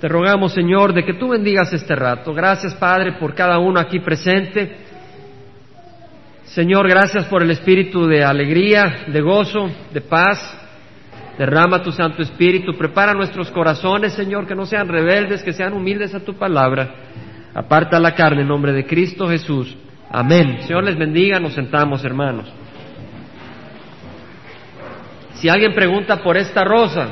[0.00, 2.34] Te rogamos, Señor, de que tú bendigas este rato.
[2.34, 4.76] Gracias, Padre, por cada uno aquí presente.
[6.44, 10.62] Señor, gracias por el espíritu de alegría, de gozo, de paz.
[11.38, 12.76] Derrama tu Santo Espíritu.
[12.76, 16.94] Prepara nuestros corazones, Señor, que no sean rebeldes, que sean humildes a tu palabra.
[17.54, 19.76] Aparta la carne en nombre de Cristo Jesús.
[20.10, 20.58] Amén.
[20.62, 21.40] Señor les bendiga.
[21.40, 22.46] Nos sentamos, hermanos.
[25.34, 27.08] Si alguien pregunta por esta rosa,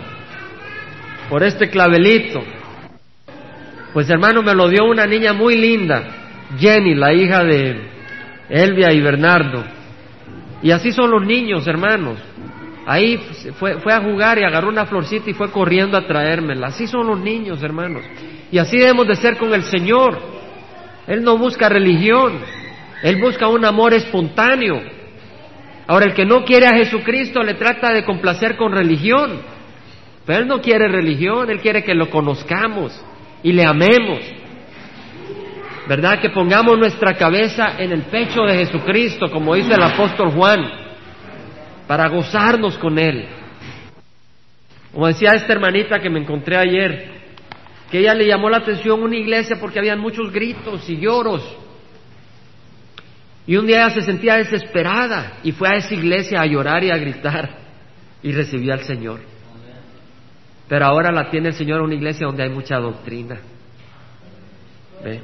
[1.28, 2.42] por este clavelito,
[3.94, 6.02] pues hermano, me lo dio una niña muy linda,
[6.58, 7.80] Jenny, la hija de
[8.48, 9.62] Elvia y Bernardo.
[10.62, 12.18] Y así son los niños, hermanos.
[12.86, 13.16] Ahí
[13.56, 16.66] fue, fue, a jugar y agarró una florcita y fue corriendo a traérmela.
[16.66, 18.02] Así son los niños, hermanos.
[18.50, 20.18] Y así debemos de ser con el Señor.
[21.06, 22.40] Él no busca religión,
[23.00, 24.82] Él busca un amor espontáneo.
[25.86, 29.40] Ahora, el que no quiere a Jesucristo le trata de complacer con religión.
[30.26, 33.00] Pero Él no quiere religión, Él quiere que lo conozcamos
[33.44, 34.20] y le amemos.
[35.86, 36.18] ¿Verdad?
[36.20, 40.64] Que pongamos nuestra cabeza en el pecho de Jesucristo, como dice el apóstol Juan,
[41.86, 43.28] para gozarnos con Él.
[44.92, 47.12] Como decía esta hermanita que me encontré ayer,
[47.90, 51.42] que ella le llamó la atención una iglesia porque habían muchos gritos y lloros.
[53.46, 56.90] Y un día ella se sentía desesperada y fue a esa iglesia a llorar y
[56.90, 57.58] a gritar
[58.22, 59.33] y recibió al Señor.
[60.68, 63.38] Pero ahora la tiene el Señor una iglesia donde hay mucha doctrina.
[65.02, 65.20] ¿Ve?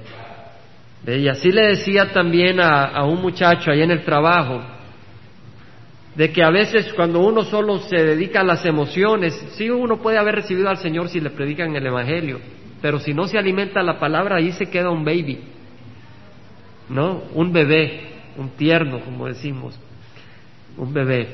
[1.18, 4.60] Y así le decía también a, a un muchacho ahí en el trabajo,
[6.14, 10.18] de que a veces cuando uno solo se dedica a las emociones, sí uno puede
[10.18, 12.40] haber recibido al Señor si le predican el Evangelio,
[12.82, 15.40] pero si no se alimenta la palabra, ahí se queda un baby,
[16.88, 17.22] ¿no?
[17.34, 19.78] Un bebé, un tierno, como decimos,
[20.76, 21.28] un bebé.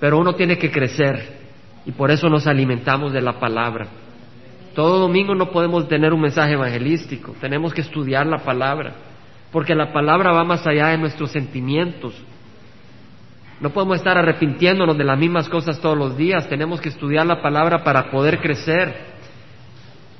[0.00, 1.43] Pero uno tiene que crecer,
[1.86, 3.86] y por eso nos alimentamos de la palabra.
[4.74, 8.94] Todo domingo no podemos tener un mensaje evangelístico, tenemos que estudiar la palabra,
[9.52, 12.14] porque la palabra va más allá de nuestros sentimientos.
[13.60, 17.40] No podemos estar arrepintiéndonos de las mismas cosas todos los días, tenemos que estudiar la
[17.40, 19.14] palabra para poder crecer.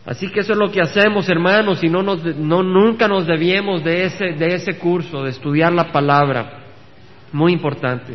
[0.07, 3.83] Así que eso es lo que hacemos, hermanos, y no, nos, no nunca nos debíamos
[3.83, 6.61] de ese, de ese curso, de estudiar la palabra.
[7.33, 8.15] Muy importante.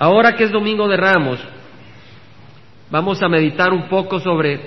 [0.00, 1.38] Ahora que es Domingo de Ramos,
[2.90, 4.58] vamos a meditar un poco sobre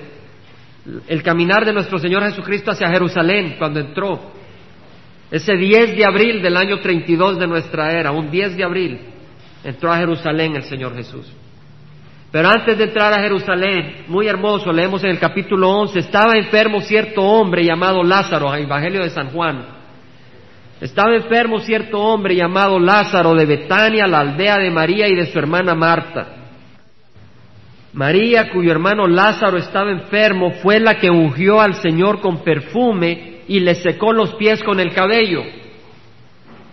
[1.07, 4.31] el caminar de nuestro Señor Jesucristo hacia Jerusalén cuando entró.
[5.31, 8.99] Ese 10 de abril del año 32 de nuestra era, un 10 de abril,
[9.63, 11.33] entró a Jerusalén el Señor Jesús.
[12.31, 16.79] Pero antes de entrar a Jerusalén, muy hermoso, leemos en el capítulo 11, estaba enfermo
[16.81, 19.72] cierto hombre llamado Lázaro, Evangelio de San Juan.
[20.83, 25.39] Estaba enfermo cierto hombre llamado Lázaro de Betania, la aldea de María y de su
[25.39, 26.27] hermana Marta.
[27.93, 33.61] María, cuyo hermano Lázaro estaba enfermo, fue la que ungió al Señor con perfume y
[33.61, 35.43] le secó los pies con el cabello.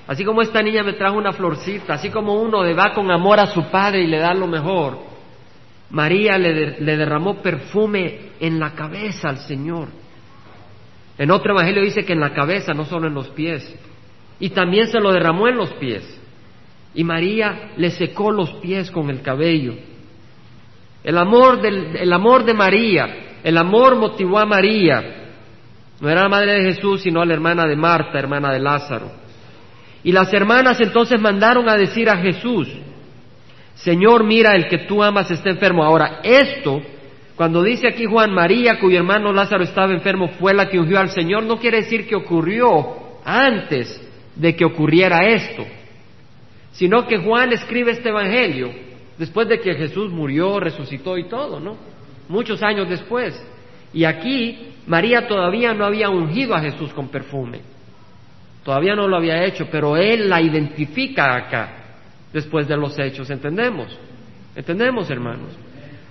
[0.08, 3.38] Así como esta niña me trajo una florcita, así como uno le va con amor
[3.38, 4.98] a su padre y le da lo mejor,
[5.90, 9.86] María le, le derramó perfume en la cabeza al Señor.
[11.16, 13.72] En otro evangelio dice que en la cabeza, no solo en los pies
[14.40, 16.18] y también se lo derramó en los pies.
[16.94, 19.74] Y María le secó los pies con el cabello.
[21.04, 25.28] El amor, del, el amor de María, el amor motivó a María.
[26.00, 29.12] No era la madre de Jesús, sino a la hermana de Marta, hermana de Lázaro.
[30.02, 32.68] Y las hermanas entonces mandaron a decir a Jesús,
[33.74, 35.84] Señor, mira, el que tú amas está enfermo.
[35.84, 36.80] Ahora, esto,
[37.36, 41.10] cuando dice aquí Juan, María, cuyo hermano Lázaro estaba enfermo, fue la que ungió al
[41.10, 44.09] Señor, no quiere decir que ocurrió antes
[44.40, 45.66] de que ocurriera esto,
[46.72, 48.70] sino que Juan escribe este Evangelio
[49.18, 51.76] después de que Jesús murió, resucitó y todo, ¿no?
[52.28, 53.38] Muchos años después.
[53.92, 57.60] Y aquí María todavía no había ungido a Jesús con perfume,
[58.64, 61.72] todavía no lo había hecho, pero él la identifica acá,
[62.32, 63.98] después de los hechos, ¿entendemos?
[64.56, 65.50] ¿Entendemos, hermanos?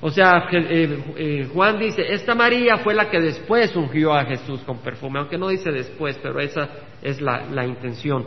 [0.02, 4.62] O sea, eh, eh, Juan dice, esta María fue la que después ungió a Jesús
[4.66, 6.70] con perfume, aunque no dice después, pero esa
[7.02, 8.26] es la, la intención.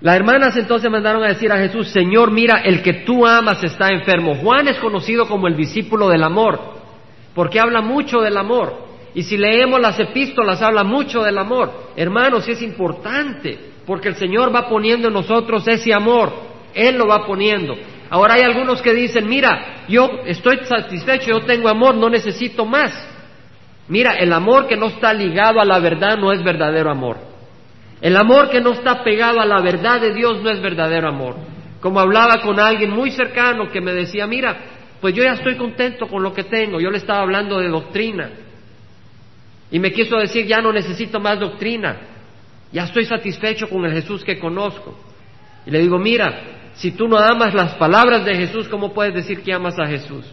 [0.00, 3.88] Las hermanas entonces mandaron a decir a Jesús, Señor, mira, el que tú amas está
[3.90, 4.34] enfermo.
[4.36, 6.58] Juan es conocido como el discípulo del amor,
[7.34, 8.92] porque habla mucho del amor.
[9.14, 11.70] Y si leemos las epístolas, habla mucho del amor.
[11.96, 16.32] Hermanos, es importante, porque el Señor va poniendo en nosotros ese amor.
[16.74, 17.74] Él lo va poniendo.
[18.12, 22.92] Ahora hay algunos que dicen, mira, yo estoy satisfecho, yo tengo amor, no necesito más.
[23.88, 27.16] Mira, el amor que no está ligado a la verdad no es verdadero amor.
[28.02, 31.36] El amor que no está pegado a la verdad de Dios no es verdadero amor.
[31.80, 34.58] Como hablaba con alguien muy cercano que me decía, mira,
[35.00, 36.80] pues yo ya estoy contento con lo que tengo.
[36.80, 38.28] Yo le estaba hablando de doctrina.
[39.70, 41.96] Y me quiso decir, ya no necesito más doctrina.
[42.72, 44.98] Ya estoy satisfecho con el Jesús que conozco.
[45.64, 49.42] Y le digo, mira, si tú no amas las palabras de Jesús, ¿cómo puedes decir
[49.42, 50.24] que amas a Jesús?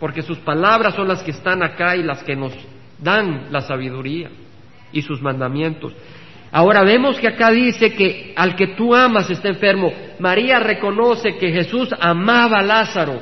[0.00, 2.52] Porque sus palabras son las que están acá y las que nos
[2.98, 4.30] dan la sabiduría
[4.92, 5.92] y sus mandamientos.
[6.52, 9.92] Ahora vemos que acá dice que al que tú amas está enfermo.
[10.18, 13.20] María reconoce que Jesús amaba a Lázaro.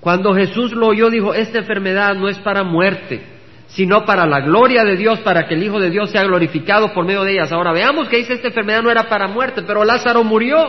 [0.00, 3.33] Cuando Jesús lo oyó dijo, esta enfermedad no es para muerte,
[3.74, 7.04] sino para la gloria de Dios, para que el Hijo de Dios sea glorificado por
[7.04, 7.50] medio de ellas.
[7.50, 10.64] Ahora veamos que dice esta enfermedad no era para muerte, pero Lázaro murió.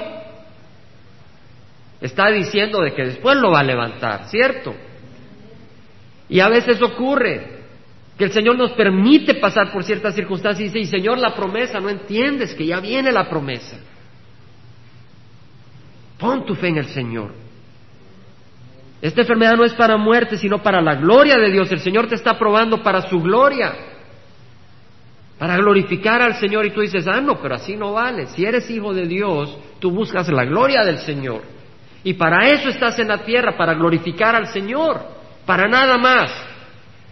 [2.01, 4.73] Está diciendo de que después lo va a levantar, ¿cierto?
[6.29, 7.59] Y a veces ocurre
[8.17, 11.79] que el Señor nos permite pasar por ciertas circunstancias y dice, y Señor, la promesa,
[11.79, 13.77] no entiendes que ya viene la promesa.
[16.17, 17.44] Pon tu fe en el Señor.
[19.05, 21.71] Esta enfermedad no es para muerte, sino para la gloria de Dios.
[21.71, 23.71] El Señor te está probando para su gloria,
[25.37, 26.65] para glorificar al Señor.
[26.65, 28.25] Y tú dices, ah, no, pero así no vale.
[28.25, 31.43] Si eres hijo de Dios, tú buscas la gloria del Señor.
[32.03, 35.01] Y para eso estás en la tierra, para glorificar al Señor,
[35.45, 36.31] para nada más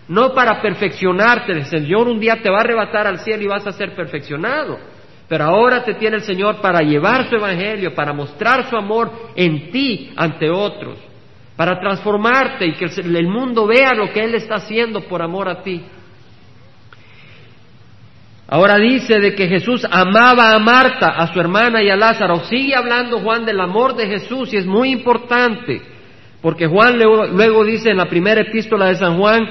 [0.08, 1.52] no para perfeccionarte.
[1.52, 4.80] El Señor un día te va a arrebatar al cielo y vas a ser perfeccionado.
[5.30, 9.70] Pero ahora te tiene el Señor para llevar su evangelio, para mostrar su amor en
[9.70, 10.98] ti ante otros,
[11.56, 15.62] para transformarte y que el mundo vea lo que Él está haciendo por amor a
[15.62, 15.84] ti.
[18.48, 22.44] Ahora dice de que Jesús amaba a Marta, a su hermana y a Lázaro.
[22.46, 25.82] Sigue hablando Juan del amor de Jesús y es muy importante,
[26.42, 29.44] porque Juan luego, dice en la primera epístola de San Juan,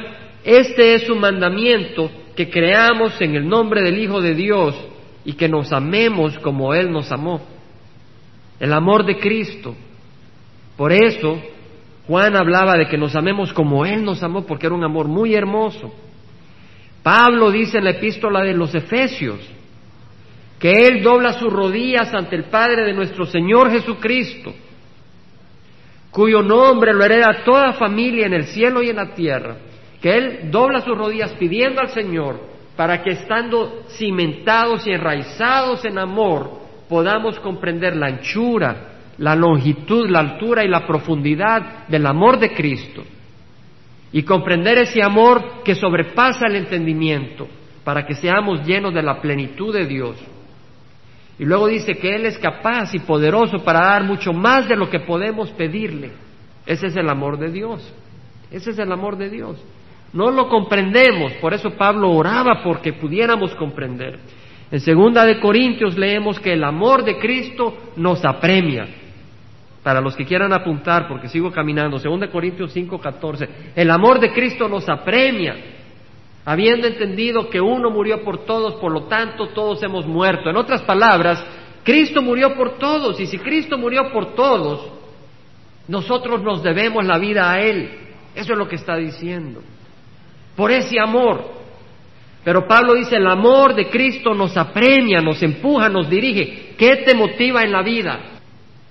[0.45, 4.77] este es su mandamiento, que creamos en el nombre del Hijo de Dios
[5.25, 7.41] y que nos amemos como Él nos amó.
[8.59, 9.75] El amor de Cristo.
[10.77, 11.41] Por eso
[12.07, 15.35] Juan hablaba de que nos amemos como Él nos amó, porque era un amor muy
[15.35, 15.93] hermoso.
[17.03, 19.39] Pablo dice en la epístola de los Efesios
[20.59, 24.53] que Él dobla sus rodillas ante el Padre de nuestro Señor Jesucristo,
[26.11, 29.57] cuyo nombre lo hereda toda familia en el cielo y en la tierra
[30.01, 32.41] que Él dobla sus rodillas pidiendo al Señor
[32.77, 38.92] para que estando cimentados y enraizados en amor podamos comprender la anchura,
[39.23, 43.05] la longitud, la altura y la profundidad del amor de Cristo
[44.11, 47.47] y comprender ese amor que sobrepasa el entendimiento
[47.85, 50.17] para que seamos llenos de la plenitud de Dios.
[51.39, 54.91] Y luego dice que Él es capaz y poderoso para dar mucho más de lo
[54.91, 56.11] que podemos pedirle.
[56.67, 57.95] Ese es el amor de Dios.
[58.51, 59.57] Ese es el amor de Dios.
[60.13, 64.19] No lo comprendemos, por eso Pablo oraba porque pudiéramos comprender.
[64.73, 68.89] En segunda de Corintios leemos que el amor de Cristo nos apremia.
[69.83, 74.33] Para los que quieran apuntar, porque sigo caminando, segunda de Corintios 5:14, el amor de
[74.33, 75.57] Cristo nos apremia,
[76.45, 80.51] habiendo entendido que uno murió por todos, por lo tanto todos hemos muerto.
[80.51, 81.45] En otras palabras,
[81.83, 84.89] Cristo murió por todos, y si Cristo murió por todos,
[85.89, 87.91] nosotros nos debemos la vida a Él.
[88.37, 89.63] Eso es lo que está diciendo
[90.57, 91.63] por ese amor.
[92.45, 96.75] Pero Pablo dice, el amor de Cristo nos apremia, nos empuja, nos dirige.
[96.77, 98.21] ¿Qué te motiva en la vida?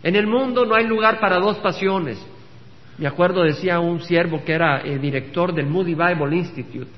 [0.03, 2.23] En el mundo no hay lugar para dos pasiones.
[2.97, 6.91] Me acuerdo, decía un siervo que era el director del Moody Bible Institute,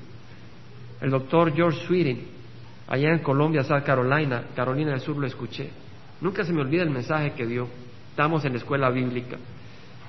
[1.00, 2.26] el doctor George Sweeting,
[2.88, 5.70] allá en Colombia, South Carolina, Carolina del Sur, lo escuché.
[6.20, 7.68] Nunca se me olvida el mensaje que dio.
[8.10, 9.36] Estamos en la escuela bíblica.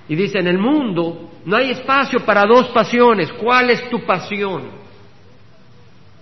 [0.08, 3.32] Y dice, en el mundo no hay espacio para dos pasiones.
[3.34, 4.64] ¿Cuál es tu pasión?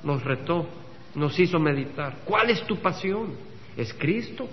[0.03, 0.67] Nos retó,
[1.15, 2.17] nos hizo meditar.
[2.25, 3.33] ¿Cuál es tu pasión?
[3.75, 4.47] ¿Es Cristo?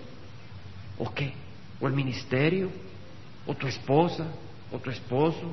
[0.99, 1.33] ¿O qué?
[1.81, 2.71] ¿O el ministerio?
[3.47, 4.27] ¿O tu esposa?
[4.73, 5.51] ¿O tu esposo?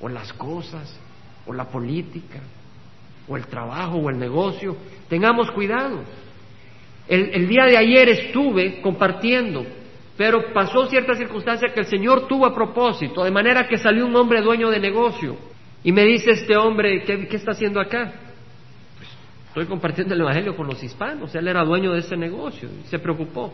[0.00, 0.98] ¿O las cosas?
[1.46, 2.40] ¿O la política?
[3.28, 3.96] ¿O el trabajo?
[3.96, 4.76] ¿O el negocio?
[5.08, 6.00] Tengamos cuidado.
[7.08, 9.64] El, día de ayer estuve compartiendo
[10.16, 14.16] pero pasó cierta circunstancia que el Señor tuvo a propósito, de manera que salió un
[14.16, 15.36] hombre dueño de negocio.
[15.84, 18.12] Y me dice este hombre, ¿qué, está haciendo acá?
[18.96, 19.08] Pues,
[19.48, 21.34] estoy compartiendo el Evangelio con los hispanos.
[21.34, 23.52] Él era dueño de ese negocio y se preocupó.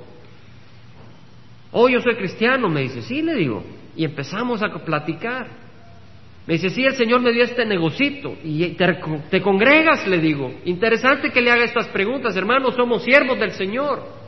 [1.73, 3.03] Oh, yo soy cristiano, me dice.
[3.03, 3.65] Sí, le digo.
[3.97, 5.49] Y empezamos a platicar.
[6.47, 8.37] Me dice, sí, el Señor me dio este negocito.
[8.45, 8.99] Y te,
[9.31, 10.53] te congregas, le digo.
[10.65, 14.23] Interesante que le haga estas preguntas, hermanos, somos siervos del Señor.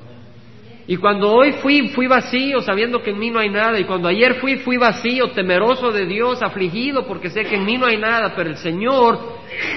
[0.87, 3.79] Y cuando hoy fui, fui vacío, sabiendo que en mí no hay nada.
[3.79, 7.79] Y cuando ayer fui, fui vacío, temeroso de Dios, afligido, porque sé que en mí
[7.79, 8.35] no hay nada.
[8.37, 9.19] Pero el Señor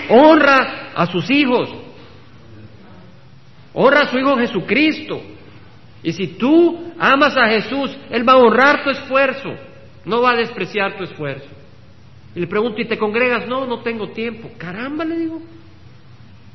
[0.10, 1.74] honra a sus hijos.
[3.74, 5.22] Honra a su Hijo Jesucristo.
[6.04, 9.56] Y si tú amas a Jesús, Él va a honrar tu esfuerzo.
[10.06, 11.50] no va a despreciar tu esfuerzo.
[12.34, 13.48] Y le pregunto, ¿y te congregas?
[13.48, 14.50] No, no tengo tiempo.
[14.58, 15.42] Caramba, le digo.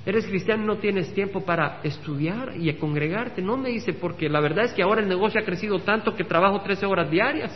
[0.04, 3.40] Eres cristiano y no tienes tiempo para estudiar y congregarte.
[3.42, 6.24] No me dice, porque la verdad es que ahora el negocio ha crecido tanto que
[6.24, 7.52] trabajo 13 horas diarias,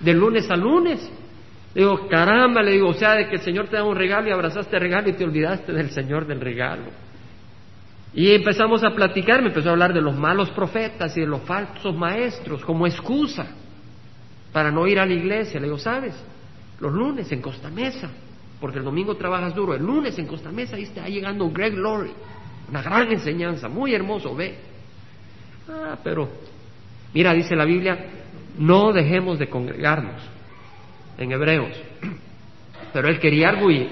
[0.00, 1.10] de lunes a lunes.
[1.74, 4.28] Le digo, caramba, le digo, o sea, de que el Señor te da un regalo
[4.28, 6.90] y abrazaste el regalo y te olvidaste del Señor del regalo.
[8.14, 11.42] Y empezamos a platicar, me empezó a hablar de los malos profetas y de los
[11.42, 13.46] falsos maestros como excusa
[14.52, 15.60] para no ir a la iglesia.
[15.60, 16.14] Le digo, ¿sabes?
[16.80, 18.10] Los lunes en Costa Mesa,
[18.60, 22.12] porque el domingo trabajas duro, el lunes en Costa Mesa ahí está llegando Greg Laurie,
[22.68, 24.56] una gran enseñanza, muy hermoso, ve.
[25.68, 26.28] Ah, pero,
[27.12, 27.98] mira, dice la Biblia,
[28.58, 30.22] no dejemos de congregarnos,
[31.18, 31.76] en Hebreos.
[32.92, 33.86] Pero él quería arguir,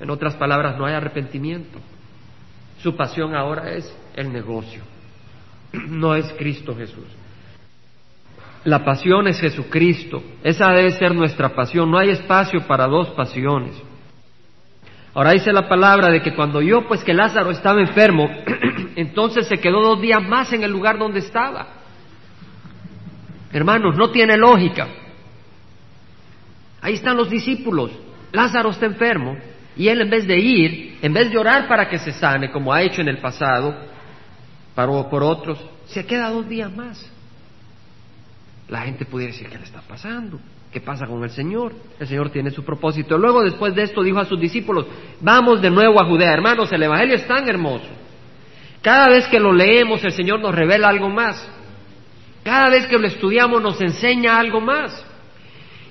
[0.00, 1.78] en otras palabras, no hay arrepentimiento.
[2.82, 4.82] Su pasión ahora es el negocio,
[5.72, 7.06] no es Cristo Jesús.
[8.64, 13.80] La pasión es Jesucristo, esa debe ser nuestra pasión, no hay espacio para dos pasiones.
[15.14, 18.28] Ahora dice la palabra de que cuando yo, pues que Lázaro estaba enfermo,
[18.96, 21.68] entonces se quedó dos días más en el lugar donde estaba.
[23.52, 24.88] Hermanos, no tiene lógica.
[26.80, 27.92] Ahí están los discípulos.
[28.32, 29.36] Lázaro está enfermo
[29.76, 32.72] y él en vez de ir, en vez de orar para que se sane, como
[32.72, 33.74] ha hecho en el pasado,
[34.74, 37.10] paró por otros, se queda dos días más.
[38.68, 40.38] La gente pudiera decir, ¿qué le está pasando?
[40.72, 41.74] ¿Qué pasa con el Señor?
[42.00, 43.18] El Señor tiene su propósito.
[43.18, 44.86] Luego, después de esto, dijo a sus discípulos,
[45.20, 46.32] vamos de nuevo a Judea.
[46.32, 47.88] Hermanos, el Evangelio es tan hermoso.
[48.80, 51.46] Cada vez que lo leemos, el Señor nos revela algo más.
[52.42, 55.06] Cada vez que lo estudiamos, nos enseña algo más.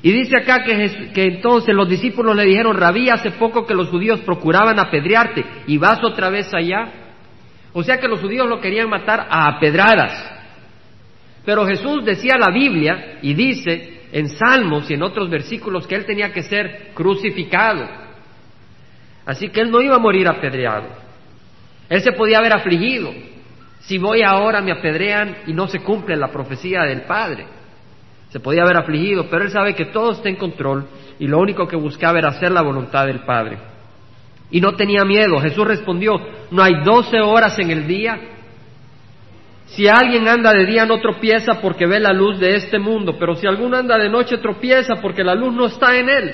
[0.04, 3.90] Y dice acá que, que, entonces los discípulos le dijeron, Rabí, hace poco que los
[3.90, 6.92] judíos procuraban apedrearte y vas otra vez allá.
[7.74, 10.40] O sea que los judíos lo querían matar a apedradas.
[11.46, 16.06] Pero Jesús decía la Biblia y dice en Salmos y en otros versículos que él
[16.06, 17.88] tenía que ser crucificado.
[19.26, 20.88] Así que él no iba a morir apedreado.
[21.90, 23.14] Él se podía haber afligido.
[23.82, 27.61] Si voy ahora me apedrean y no se cumple la profecía del Padre
[28.32, 30.88] se podía haber afligido, pero él sabe que todo está en control
[31.20, 33.58] y lo único que buscaba era hacer la voluntad del Padre.
[34.50, 35.40] Y no tenía miedo.
[35.40, 36.14] Jesús respondió,
[36.50, 38.20] no hay doce horas en el día.
[39.68, 43.36] Si alguien anda de día no tropieza porque ve la luz de este mundo, pero
[43.36, 46.34] si alguno anda de noche tropieza porque la luz no está en él.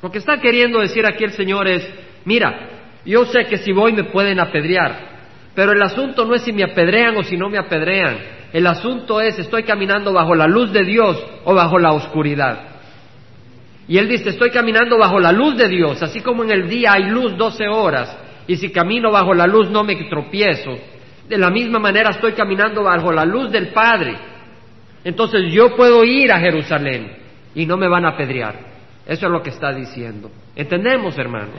[0.00, 1.88] Lo que está queriendo decir aquí el Señor es,
[2.24, 2.68] mira,
[3.04, 4.96] yo sé que si voy me pueden apedrear,
[5.54, 8.43] pero el asunto no es si me apedrean o si no me apedrean.
[8.54, 12.60] El asunto es, estoy caminando bajo la luz de Dios o bajo la oscuridad.
[13.88, 16.92] Y él dice, estoy caminando bajo la luz de Dios, así como en el día
[16.92, 20.70] hay luz doce horas, y si camino bajo la luz no me tropiezo.
[21.28, 24.14] De la misma manera estoy caminando bajo la luz del Padre.
[25.02, 27.10] Entonces yo puedo ir a Jerusalén
[27.56, 28.54] y no me van a apedrear.
[29.04, 30.30] Eso es lo que está diciendo.
[30.54, 31.56] ¿Entendemos, hermanos?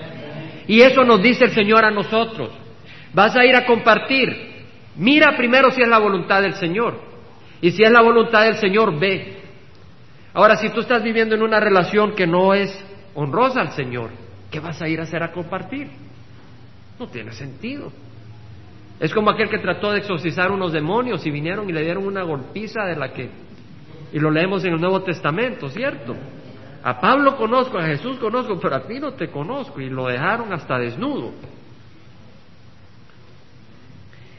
[0.65, 2.51] Y eso nos dice el Señor a nosotros.
[3.13, 4.54] Vas a ir a compartir,
[4.97, 6.99] Mira primero si es la voluntad del Señor.
[7.61, 9.37] Y si es la voluntad del Señor, ve.
[10.33, 12.77] Ahora, si tú estás viviendo en una relación que no es
[13.13, 14.09] honrosa al Señor,
[14.51, 15.89] ¿qué vas a ir a hacer a compartir?
[16.99, 17.91] No tiene sentido.
[18.99, 22.23] Es como aquel que trató de exorcizar unos demonios y vinieron y le dieron una
[22.23, 23.29] golpiza de la que...
[24.13, 26.15] Y lo leemos en el Nuevo Testamento, ¿cierto?
[26.83, 29.81] A Pablo conozco, a Jesús conozco, pero a ti no te conozco.
[29.81, 31.31] Y lo dejaron hasta desnudo.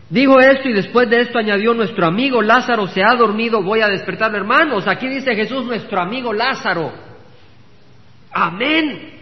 [0.08, 3.88] Dijo esto y después de esto añadió, nuestro amigo Lázaro se ha dormido, voy a
[3.88, 4.38] despertarlo.
[4.38, 6.92] Hermanos, aquí dice Jesús, nuestro amigo Lázaro.
[8.30, 9.14] Amén.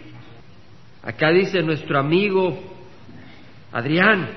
[1.03, 2.59] Acá dice nuestro amigo
[3.73, 4.29] Adrián.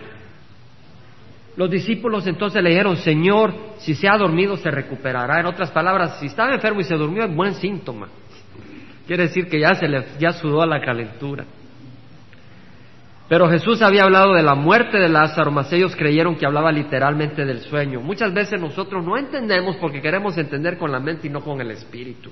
[1.57, 5.39] Los discípulos entonces le dijeron, Señor, si se ha dormido se recuperará.
[5.39, 8.07] En otras palabras, si estaba enfermo y se durmió es buen síntoma.
[9.05, 11.45] Quiere decir que ya se le ya sudó a la calentura.
[13.29, 17.43] Pero Jesús había hablado de la muerte de Lázaro, mas ellos creyeron que hablaba literalmente
[17.45, 17.99] del sueño.
[17.99, 21.71] Muchas veces nosotros no entendemos porque queremos entender con la mente y no con el
[21.71, 22.31] espíritu.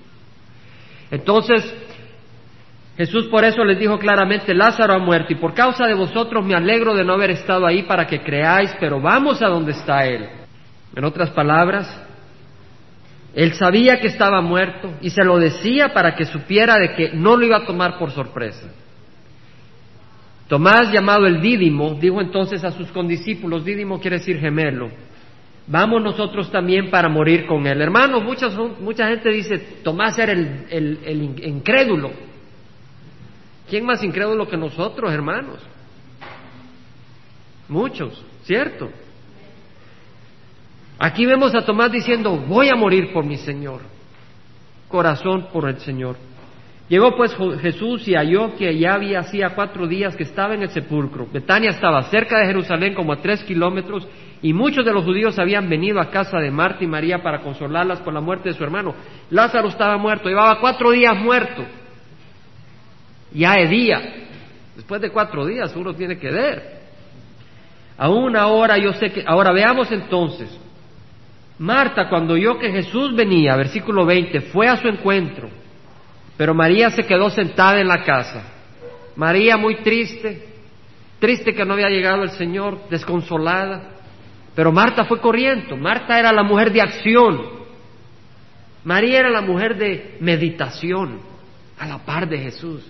[1.12, 1.76] Entonces,
[2.96, 6.56] Jesús por eso les dijo claramente, Lázaro ha muerto y por causa de vosotros me
[6.56, 10.30] alegro de no haber estado ahí para que creáis, pero vamos a donde está Él.
[10.96, 12.02] En otras palabras,
[13.34, 17.36] Él sabía que estaba muerto y se lo decía para que supiera de que no
[17.36, 18.70] lo iba a tomar por sorpresa.
[20.48, 24.92] Tomás, llamado el Dídimo, dijo entonces a sus condiscípulos, Dídimo quiere decir gemelo,
[25.68, 27.82] vamos nosotros también para morir con él.
[27.82, 28.24] Hermanos,
[28.80, 32.12] mucha gente dice, Tomás era el, el incrédulo.
[33.68, 35.58] ¿Quién más incrédulo que nosotros, hermanos?
[37.68, 38.92] Muchos, ¿cierto?
[41.00, 43.82] Aquí vemos a Tomás diciendo, voy a morir por mi Señor.
[44.88, 46.16] corazón por el Señor.
[46.88, 50.70] Llegó pues Jesús y halló que ya había hacía cuatro días que estaba en el
[50.70, 51.28] sepulcro.
[51.32, 54.08] Betania estaba cerca de Jerusalén como a tres kilómetros
[54.44, 58.02] y muchos de los judíos habían venido a casa de Marta y María para consolarlas
[58.02, 58.94] por la muerte de su hermano.
[59.32, 61.66] Lázaro estaba muerto, llevaba cuatro días muerto.
[63.34, 64.02] Ya es día.
[64.76, 66.82] Después de cuatro días uno tiene que ver.
[67.98, 69.24] Aún ahora yo sé que...
[69.26, 70.56] Ahora veamos entonces.
[71.58, 75.65] Marta cuando oyó que Jesús venía, versículo 20, fue a su encuentro
[76.38, 78.44] pero María se quedó sentada en la casa.
[79.16, 80.46] María muy triste,
[81.20, 83.92] triste que no había llegado el Señor, desconsolada.
[84.54, 85.78] Pero Marta fue corriendo.
[85.78, 87.42] Marta era la mujer de acción.
[88.84, 91.20] María era la mujer de meditación,
[91.80, 92.86] a la par de Jesús.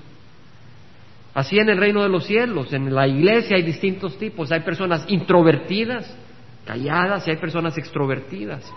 [1.34, 4.52] Así en el reino de los cielos, en la iglesia hay distintos tipos.
[4.52, 6.18] Hay personas introvertidas,
[6.66, 8.72] calladas, y hay personas extrovertidas.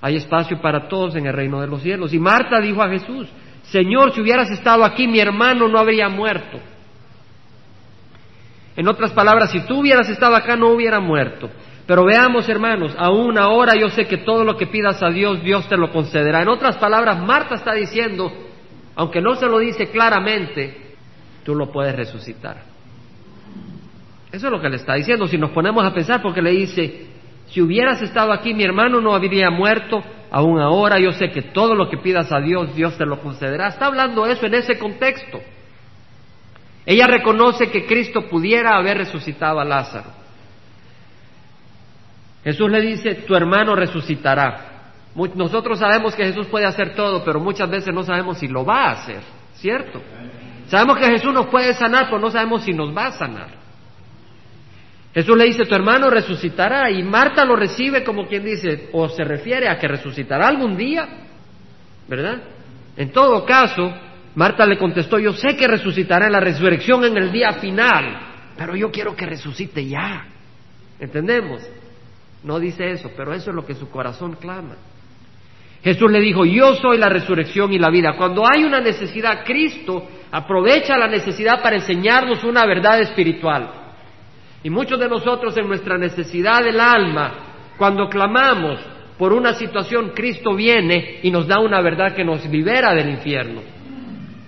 [0.00, 2.12] Hay espacio para todos en el reino de los cielos.
[2.12, 3.28] Y Marta dijo a Jesús,
[3.64, 6.58] Señor, si hubieras estado aquí, mi hermano no habría muerto.
[8.76, 11.50] En otras palabras, si tú hubieras estado acá, no hubiera muerto.
[11.86, 15.68] Pero veamos, hermanos, aún ahora yo sé que todo lo que pidas a Dios, Dios
[15.68, 16.42] te lo concederá.
[16.42, 18.32] En otras palabras, Marta está diciendo,
[18.94, 20.94] aunque no se lo dice claramente,
[21.44, 22.62] tú lo puedes resucitar.
[24.30, 25.26] Eso es lo que le está diciendo.
[25.26, 27.06] Si nos ponemos a pensar, porque le dice,
[27.46, 30.02] si hubieras estado aquí, mi hermano no habría muerto,
[30.32, 33.68] aún ahora yo sé que todo lo que pidas a Dios, Dios te lo concederá.
[33.68, 35.40] Está hablando eso en ese contexto.
[36.86, 40.10] Ella reconoce que Cristo pudiera haber resucitado a Lázaro.
[42.42, 44.70] Jesús le dice, tu hermano resucitará.
[45.14, 48.86] Nosotros sabemos que Jesús puede hacer todo, pero muchas veces no sabemos si lo va
[48.86, 49.20] a hacer,
[49.54, 50.00] ¿cierto?
[50.66, 53.61] Sabemos que Jesús nos puede sanar, pero no sabemos si nos va a sanar.
[55.14, 59.24] Jesús le dice, tu hermano resucitará y Marta lo recibe como quien dice, o se
[59.24, 61.06] refiere a que resucitará algún día,
[62.08, 62.42] ¿verdad?
[62.96, 63.92] En todo caso,
[64.34, 68.20] Marta le contestó, yo sé que resucitará en la resurrección en el día final,
[68.56, 70.26] pero yo quiero que resucite ya.
[70.98, 71.62] ¿Entendemos?
[72.42, 74.76] No dice eso, pero eso es lo que su corazón clama.
[75.82, 78.14] Jesús le dijo, yo soy la resurrección y la vida.
[78.16, 83.81] Cuando hay una necesidad, Cristo aprovecha la necesidad para enseñarnos una verdad espiritual.
[84.64, 87.32] Y muchos de nosotros en nuestra necesidad del alma,
[87.76, 88.78] cuando clamamos
[89.18, 93.60] por una situación, Cristo viene y nos da una verdad que nos libera del infierno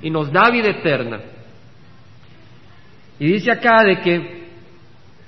[0.02, 1.20] y nos da vida eterna.
[3.18, 4.44] Y dice acá de que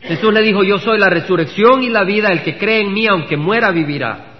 [0.02, 3.06] Jesús le dijo, yo soy la resurrección y la vida, el que cree en mí,
[3.06, 4.34] aunque muera, vivirá.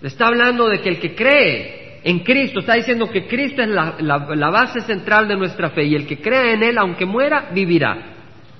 [0.00, 3.68] Le está hablando de que el que cree en Cristo, está diciendo que Cristo es
[3.68, 7.50] la, la base central de nuestra fe y el que cree en Él, aunque muera,
[7.52, 8.13] vivirá.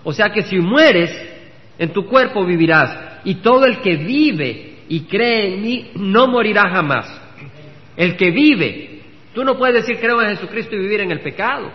[0.05, 1.11] O sea que si mueres,
[1.79, 3.21] en tu cuerpo vivirás.
[3.25, 7.21] Y todo el que vive y cree en mí no morirá jamás.
[7.97, 9.01] El que vive,
[9.35, 11.71] tú no puedes decir creo en Jesucristo y vivir en el pecado.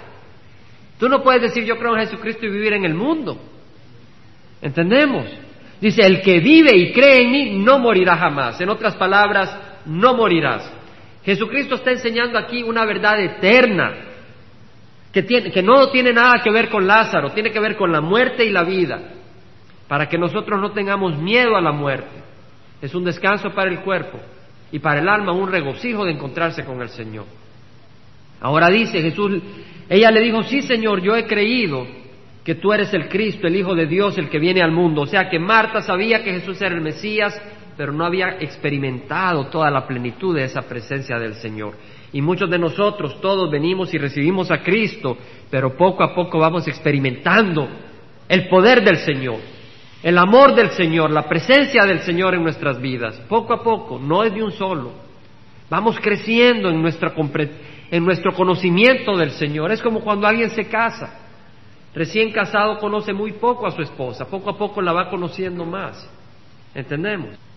[1.00, 3.40] Tú no puedes decir yo creo en Jesucristo y vivir en el mundo.
[4.62, 5.26] ¿Entendemos?
[5.80, 8.60] Dice, el que vive y cree en mí no morirá jamás.
[8.60, 10.70] En otras palabras, no morirás.
[11.24, 14.09] Jesucristo está enseñando aquí una verdad eterna,
[15.12, 18.02] que, tiene, que no tiene nada que ver con Lázaro, tiene que ver con la
[18.02, 19.00] muerte y la vida,
[19.88, 22.24] para que nosotros no tengamos miedo a la muerte.
[22.82, 24.20] Es un descanso para el cuerpo
[24.72, 27.26] y para el alma un regocijo de encontrarse con el Señor.
[28.40, 29.42] Ahora dice Jesús,
[29.90, 31.86] ella le dijo, sí Señor, yo he creído
[32.44, 35.02] que tú eres el Cristo, el Hijo de Dios, el que viene al mundo.
[35.02, 37.40] O sea que Marta sabía que Jesús era el Mesías,
[37.76, 41.76] pero no había experimentado toda la plenitud de esa presencia del Señor.
[42.12, 45.18] Y muchos de nosotros, todos venimos y recibimos a Cristo,
[45.50, 47.68] pero poco a poco vamos experimentando
[48.28, 49.38] el poder del Señor,
[50.02, 53.20] el amor del Señor, la presencia del Señor en nuestras vidas.
[53.28, 54.92] Poco a poco, no es de un solo.
[55.70, 57.14] Vamos creciendo en, nuestra,
[57.92, 59.72] en nuestro conocimiento del Señor.
[59.72, 61.20] Es como cuando alguien se casa.
[61.94, 66.10] Recién casado conoce muy poco a su esposa, poco a poco la va conociendo más.
[66.74, 67.49] ¿Entendemos?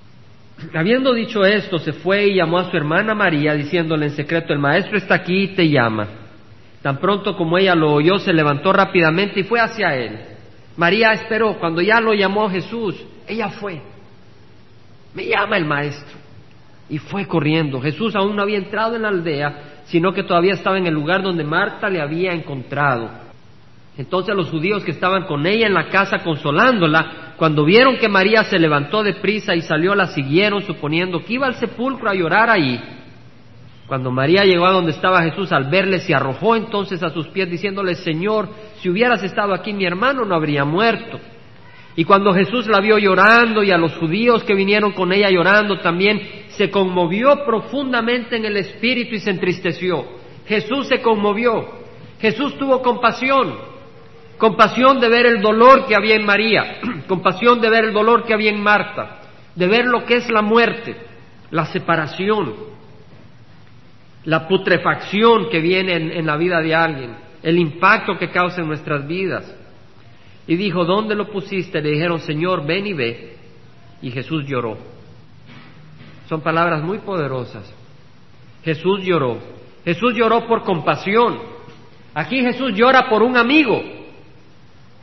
[0.74, 4.58] Habiendo dicho esto, se fue y llamó a su hermana María, diciéndole en secreto, el
[4.58, 6.06] maestro está aquí y te llama.
[6.82, 10.18] Tan pronto como ella lo oyó, se levantó rápidamente y fue hacia él.
[10.76, 13.80] María esperó, cuando ya lo llamó Jesús, ella fue.
[15.14, 16.18] Me llama el maestro.
[16.88, 17.80] Y fue corriendo.
[17.80, 21.22] Jesús aún no había entrado en la aldea, sino que todavía estaba en el lugar
[21.22, 23.10] donde Marta le había encontrado.
[23.96, 28.44] Entonces los judíos que estaban con ella en la casa consolándola, cuando vieron que María
[28.44, 32.48] se levantó de prisa y salió, la siguieron suponiendo que iba al sepulcro a llorar
[32.48, 32.80] ahí.
[33.88, 37.50] Cuando María llegó a donde estaba Jesús, al verle se arrojó entonces a sus pies
[37.50, 38.48] diciéndole, Señor,
[38.80, 41.18] si hubieras estado aquí mi hermano no habría muerto.
[41.96, 45.80] Y cuando Jesús la vio llorando y a los judíos que vinieron con ella llorando
[45.80, 50.04] también, se conmovió profundamente en el espíritu y se entristeció.
[50.46, 51.66] Jesús se conmovió.
[52.20, 53.71] Jesús tuvo compasión.
[54.42, 56.80] Compasión de ver el dolor que había en María.
[57.06, 59.20] compasión de ver el dolor que había en Marta.
[59.54, 60.96] De ver lo que es la muerte,
[61.52, 62.52] la separación,
[64.24, 69.06] la putrefacción que viene en, la vida de alguien, el impacto que causa en nuestras
[69.06, 69.56] vidas.
[70.48, 71.80] Y dijo, ¿dónde lo pusiste?
[71.80, 73.36] Le dijeron, Señor, ven y ve.
[74.02, 74.76] Y Jesús lloró.
[76.28, 77.72] Son palabras muy poderosas.
[78.64, 79.38] Jesús lloró.
[79.84, 81.38] Jesús lloró por compasión.
[82.12, 84.01] Aquí Jesús llora por un amigo,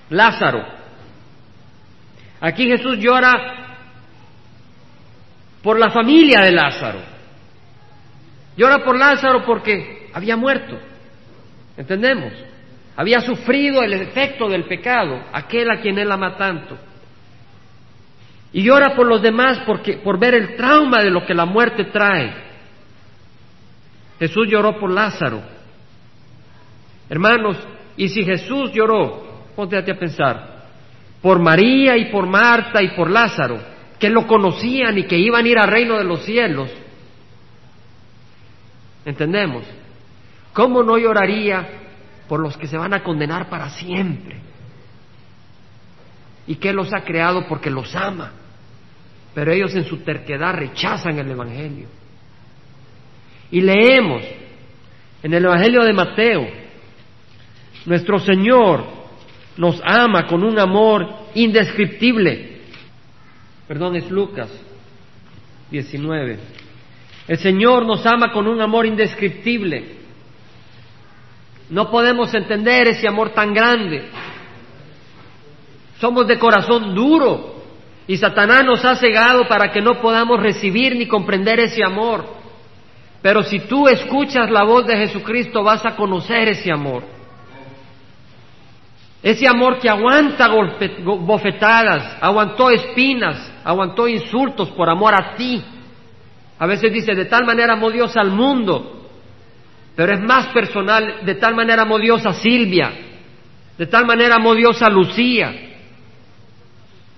[0.09, 0.65] Lázaro.
[2.41, 3.77] Aquí Jesús llora
[5.61, 6.99] por la familia de Lázaro.
[8.55, 10.77] Llora por Lázaro porque había muerto.
[11.77, 12.33] ¿Entendemos?
[12.99, 16.77] había sufrido el efecto del pecado, aquel a quien él ama tanto.
[18.51, 21.85] Y llora por los demás porque, por ver el trauma de lo que la muerte
[21.85, 22.33] trae.
[24.19, 25.41] Jesús lloró por Lázaro.
[27.09, 27.55] Hermanos,
[27.95, 29.28] y si Jesús lloró,
[29.59, 30.63] ponte a pensar,
[31.21, 33.59] por María y por Marta y por Lázaro,
[33.99, 36.69] que lo conocían y que iban a ir al reino de los cielos,
[39.03, 39.65] ¿entendemos?
[40.53, 41.67] ¿Cómo no lloraría
[42.29, 44.37] por los que se van a condenar para siempre.
[46.47, 48.31] Y que los ha creado porque los ama.
[49.33, 51.87] Pero ellos en su terquedad rechazan el Evangelio.
[53.51, 54.23] Y leemos
[55.21, 56.47] en el Evangelio de Mateo,
[57.85, 58.98] nuestro Señor
[59.57, 62.59] nos ama con un amor indescriptible.
[63.67, 64.49] Perdón, es Lucas
[65.71, 66.39] 19.
[67.27, 69.99] El Señor nos ama con un amor indescriptible.
[71.69, 74.09] No podemos entender ese amor tan grande.
[75.99, 77.59] Somos de corazón duro
[78.07, 82.25] y Satanás nos ha cegado para que no podamos recibir ni comprender ese amor.
[83.21, 87.18] Pero si tú escuchas la voz de Jesucristo vas a conocer ese amor.
[89.21, 90.47] Ese amor que aguanta
[91.03, 95.61] bofetadas, aguantó espinas, aguantó insultos por amor a ti.
[96.57, 98.99] A veces dice, de tal manera amó Dios al mundo
[99.99, 102.89] pero es más personal, de tal manera amó Dios a Silvia,
[103.77, 105.53] de tal manera amó Dios a Lucía,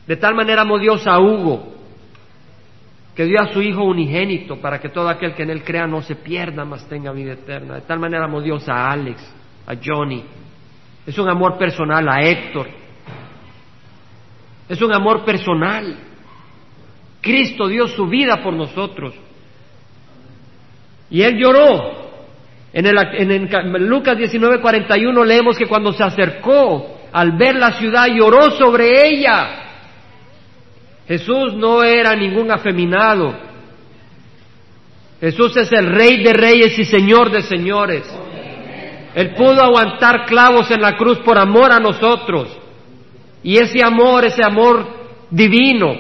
[0.08, 1.76] de tal manera amó Dios a Hugo,
[3.16, 6.02] que dio a su Hijo unigénito para que todo aquel que en Él crea no
[6.02, 7.76] se pierda, mas tenga vida eterna.
[7.76, 9.32] De tal manera amó Dios a Alex,
[9.68, 10.24] a Johnny.
[11.06, 12.70] Es un amor personal a Héctor.
[14.70, 15.98] Es un amor personal.
[17.22, 19.14] Cristo dio su vida por nosotros.
[21.10, 22.02] Y Él lloró
[22.74, 28.52] en, el, en, Lucas 19:41 leemos que cuando se acercó al ver la ciudad lloró
[28.52, 29.58] sobre ella.
[31.08, 33.36] Jesús no era ningún afeminado.
[35.20, 38.04] Jesús es el rey de reyes y señor de señores.
[39.14, 42.58] Él pudo aguantar clavos en la cruz por amor a nosotros.
[43.44, 44.86] Y ese amor, ese amor
[45.30, 45.96] divino,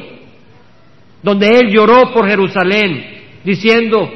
[1.21, 4.09] donde Él lloró por Jerusalén, diciendo,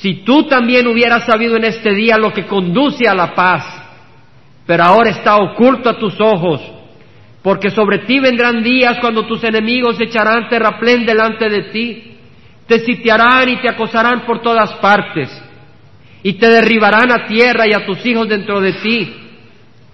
[0.00, 3.64] si tú también hubieras sabido en este día lo que conduce a la paz,
[4.66, 6.60] pero ahora está oculto a tus ojos,
[7.42, 12.16] porque sobre ti vendrán días cuando tus enemigos echarán terraplén delante de ti,
[12.66, 15.30] te sitiarán y te acosarán por todas partes,
[16.26, 19.14] y te derribarán a tierra y a tus hijos dentro de ti,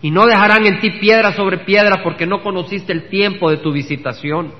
[0.00, 3.72] y no dejarán en ti piedra sobre piedra porque no conociste el tiempo de tu
[3.72, 4.52] visitación.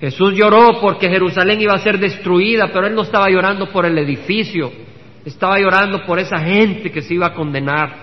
[0.00, 3.98] Jesús lloró porque Jerusalén iba a ser destruida, pero él no estaba llorando por el
[3.98, 4.70] edificio,
[5.24, 7.96] estaba llorando por esa gente que se iba a condenar,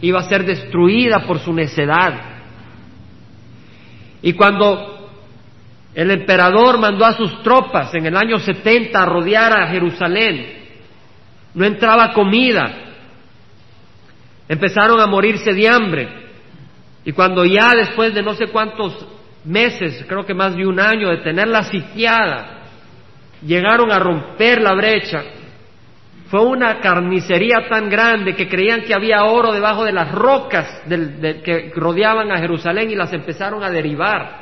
[0.00, 2.14] iba a ser destruida por su necedad.
[4.22, 5.10] Y cuando
[5.94, 10.55] el emperador mandó a sus tropas en el año 70 a rodear a Jerusalén,
[11.56, 12.70] no entraba comida,
[14.46, 16.08] empezaron a morirse de hambre.
[17.02, 19.06] Y cuando ya después de no sé cuántos
[19.42, 22.58] meses, creo que más de un año, de tenerla sitiada,
[23.42, 25.24] llegaron a romper la brecha.
[26.28, 31.72] Fue una carnicería tan grande que creían que había oro debajo de las rocas que
[31.74, 34.40] rodeaban a Jerusalén y las empezaron a derivar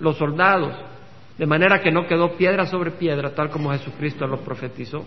[0.00, 0.74] los soldados,
[1.36, 5.04] de manera que no quedó piedra sobre piedra, tal como Jesucristo lo profetizó.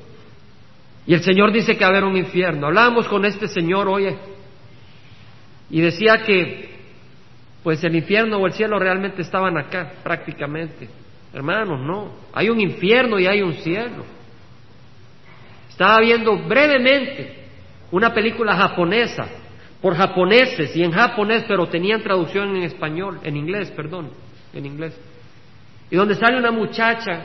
[1.06, 2.68] Y el Señor dice que va a haber un infierno.
[2.68, 4.16] Hablábamos con este Señor hoy
[5.70, 6.70] y decía que
[7.64, 10.90] pues el infierno o el cielo realmente estaban acá, prácticamente.
[11.34, 12.12] Hermanos, no.
[12.34, 14.04] Hay un infierno y hay un cielo.
[15.70, 17.46] Estaba viendo brevemente
[17.92, 19.28] una película japonesa,
[19.82, 24.12] por japoneses y en japonés, pero tenían traducción en español, en inglés, perdón.
[24.54, 25.00] en inglés.
[25.90, 27.22] Y donde sale una muchacha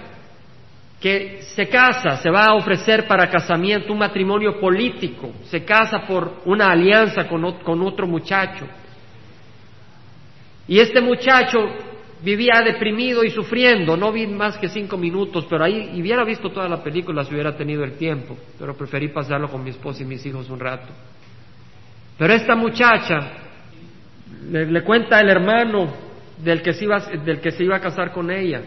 [1.00, 6.40] que se casa, se va a ofrecer para casamiento, un matrimonio político, se casa por
[6.46, 8.66] una alianza con, otro muchacho.
[10.66, 11.58] Y este muchacho
[12.22, 16.68] vivía deprimido y sufriendo, no vi más que cinco minutos, pero ahí hubiera visto toda
[16.68, 20.24] la película si hubiera tenido el tiempo, pero preferí pasarlo con mi esposa y mis
[20.24, 20.92] hijos un rato.
[22.18, 23.32] Pero esta muchacha
[24.50, 25.92] le, cuenta el hermano
[26.42, 28.62] del que, se iba, del que se iba a casar con ella,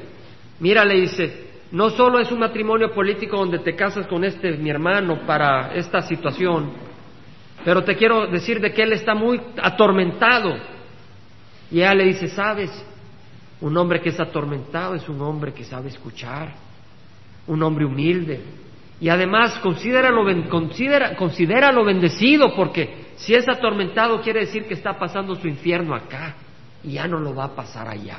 [0.60, 4.70] mira, le dice, no solo es un matrimonio político donde te casas con este mi
[4.70, 6.72] hermano para esta situación,
[7.64, 10.56] pero te quiero decir de que él está muy atormentado.
[11.72, 12.72] Y ella le dice, sabes,
[13.62, 16.54] un hombre que es atormentado es un hombre que sabe escuchar,
[17.46, 18.42] un hombre humilde.
[19.02, 25.36] Y además considéralo, considera, considéralo bendecido porque si es atormentado quiere decir que está pasando
[25.36, 26.36] su infierno acá
[26.84, 28.18] y ya no lo va a pasar allá.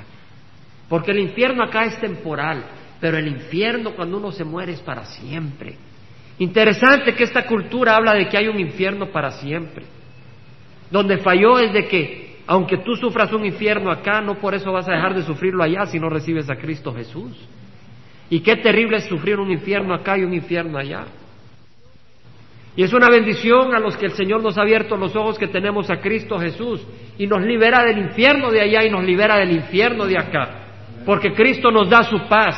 [0.88, 2.64] Porque el infierno acá es temporal,
[3.00, 5.76] pero el infierno cuando uno se muere es para siempre.
[6.38, 9.84] Interesante que esta cultura habla de que hay un infierno para siempre.
[10.90, 14.88] Donde falló es de que aunque tú sufras un infierno acá, no por eso vas
[14.88, 17.36] a dejar de sufrirlo allá si no recibes a Cristo Jesús.
[18.28, 21.04] Y qué terrible es sufrir un infierno acá y un infierno allá.
[22.76, 25.48] Y es una bendición a los que el Señor nos ha abierto los ojos que
[25.48, 26.80] tenemos a Cristo Jesús
[27.18, 30.60] y nos libera del infierno de allá y nos libera del infierno de acá.
[31.04, 32.56] Porque Cristo nos da su paz.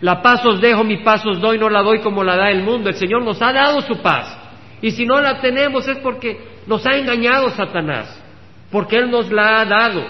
[0.00, 2.62] La paz os dejo, mi paz os doy, no la doy como la da el
[2.62, 2.90] mundo.
[2.90, 4.38] El Señor nos ha dado su paz.
[4.82, 8.22] Y si no la tenemos es porque nos ha engañado Satanás,
[8.70, 10.04] porque Él nos la ha dado.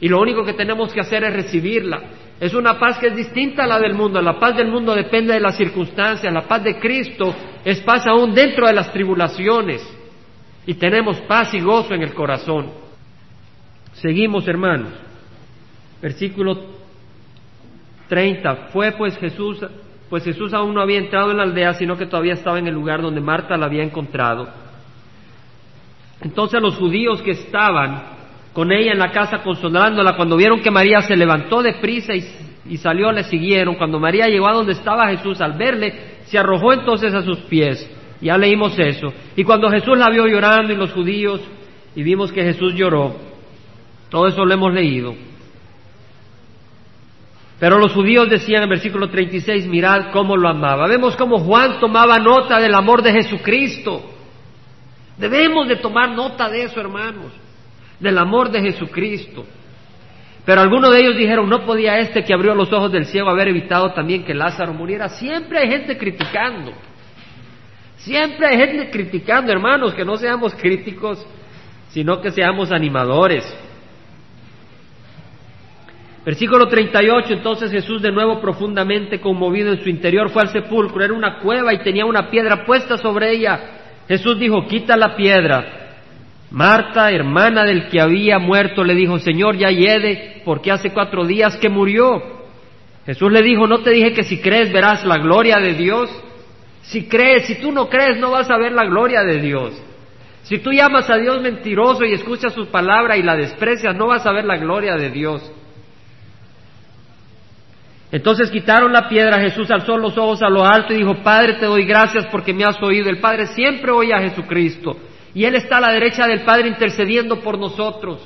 [0.00, 2.02] Y lo único que tenemos que hacer es recibirla.
[2.40, 4.20] Es una paz que es distinta a la del mundo.
[4.20, 6.32] La paz del mundo depende de las circunstancias.
[6.32, 7.32] La paz de Cristo
[7.64, 9.80] es paz aún dentro de las tribulaciones.
[10.66, 12.72] Y tenemos paz y gozo en el corazón.
[13.92, 14.88] Seguimos, hermanos.
[16.00, 16.81] Versículo
[18.12, 18.68] 30.
[18.74, 19.64] Fue pues Jesús,
[20.10, 22.74] pues Jesús aún no había entrado en la aldea, sino que todavía estaba en el
[22.74, 24.50] lugar donde Marta la había encontrado.
[26.20, 28.02] Entonces los judíos que estaban
[28.52, 32.76] con ella en la casa consolándola, cuando vieron que María se levantó de prisa y,
[32.76, 33.76] salió, le siguieron.
[33.76, 37.90] Cuando María llegó a donde estaba Jesús, al verle, se arrojó entonces a sus pies.
[38.20, 39.10] Ya leímos eso.
[39.36, 41.40] Y cuando Jesús la vio llorando y los judíos,
[41.96, 43.16] y vimos que Jesús lloró,
[44.10, 45.14] todo eso lo hemos leído.
[47.62, 50.88] Pero los judíos decían en versículo 36, mirad cómo lo amaba.
[50.88, 54.02] Vemos cómo Juan tomaba nota del amor de Jesucristo.
[55.16, 57.30] Debemos de tomar nota de eso, hermanos,
[58.00, 59.46] del amor de Jesucristo.
[60.44, 63.46] Pero algunos de ellos dijeron, no podía este que abrió los ojos del ciego haber
[63.46, 65.08] evitado también que Lázaro muriera.
[65.10, 66.72] Siempre hay gente criticando.
[67.98, 71.24] Siempre hay gente criticando, hermanos, que no seamos críticos,
[71.90, 73.44] sino que seamos animadores.
[76.24, 81.12] Versículo 38, entonces Jesús de nuevo profundamente conmovido en su interior fue al sepulcro, era
[81.12, 83.58] una cueva y tenía una piedra puesta sobre ella.
[84.06, 85.80] Jesús dijo, quita la piedra.
[86.52, 91.56] Marta, hermana del que había muerto, le dijo, Señor, ya yede, porque hace cuatro días
[91.56, 92.22] que murió.
[93.04, 96.08] Jesús le dijo, no te dije que si crees verás la gloria de Dios.
[96.82, 99.82] Si crees, si tú no crees, no vas a ver la gloria de Dios.
[100.42, 104.26] Si tú llamas a Dios mentiroso y escuchas su palabra y la desprecias, no vas
[104.26, 105.50] a ver la gloria de Dios.
[108.12, 111.64] Entonces quitaron la piedra, Jesús alzó los ojos a lo alto y dijo, Padre, te
[111.64, 113.08] doy gracias porque me has oído.
[113.08, 114.98] El Padre siempre oye a Jesucristo
[115.34, 118.20] y Él está a la derecha del Padre intercediendo por nosotros.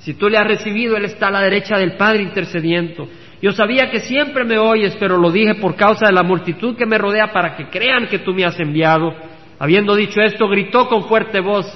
[0.00, 3.08] Si tú le has recibido, Él está a la derecha del Padre intercediendo.
[3.40, 6.84] Yo sabía que siempre me oyes, pero lo dije por causa de la multitud que
[6.84, 9.14] me rodea para que crean que tú me has enviado.
[9.58, 11.66] Habiendo dicho esto, gritó con fuerte voz.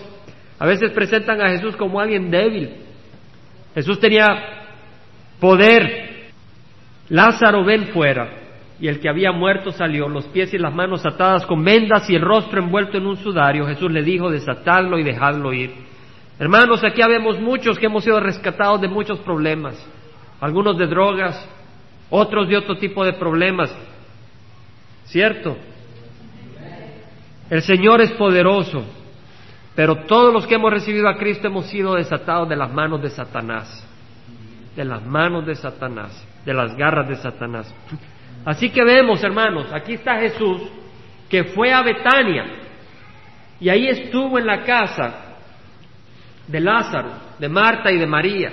[0.59, 2.71] A veces presentan a Jesús como alguien débil.
[3.75, 4.27] Jesús tenía
[5.41, 6.04] poder,
[7.09, 8.45] Lázaro, ven fuera.
[8.81, 12.17] Y el que había muerto salió, los pies y las manos atadas con vendas y
[12.17, 13.67] el rostro envuelto en un sudario.
[13.67, 15.73] Jesús le dijo, desatadlo y dejadlo ir.
[16.39, 19.75] Hermanos, aquí habemos muchos que hemos sido rescatados de muchos problemas,
[20.41, 21.49] algunos de drogas,
[22.11, 23.75] otros de otro tipo de problemas.
[25.05, 25.57] ¿Cierto?
[27.49, 28.85] El Señor es poderoso,
[29.77, 33.11] pero todos los que hemos recibido a Cristo hemos sido desatados de las manos de
[33.11, 33.87] Satanás,
[34.75, 37.75] de las manos de Satanás de las garras de Satanás.
[38.45, 40.63] Así que vemos, hermanos, aquí está Jesús
[41.29, 42.45] que fue a Betania
[43.59, 45.37] y ahí estuvo en la casa
[46.47, 48.53] de Lázaro, de Marta y de María.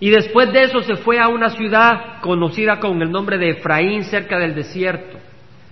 [0.00, 4.04] Y después de eso se fue a una ciudad conocida con el nombre de Efraín,
[4.04, 5.18] cerca del desierto,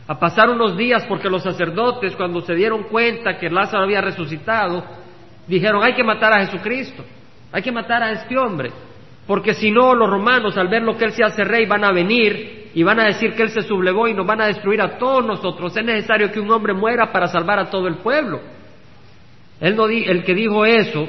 [0.09, 4.85] a pasar unos días porque los sacerdotes, cuando se dieron cuenta que Lázaro había resucitado,
[5.47, 7.05] dijeron, hay que matar a Jesucristo,
[7.53, 8.73] hay que matar a este hombre.
[9.27, 11.93] Porque si no, los romanos, al ver lo que Él se hace rey, van a
[11.93, 14.99] venir y van a decir que Él se sublevó y nos van a destruir a
[14.99, 15.77] todos nosotros.
[15.77, 18.41] Es necesario que un hombre muera para salvar a todo el pueblo.
[19.61, 21.09] Él no el que dijo eso,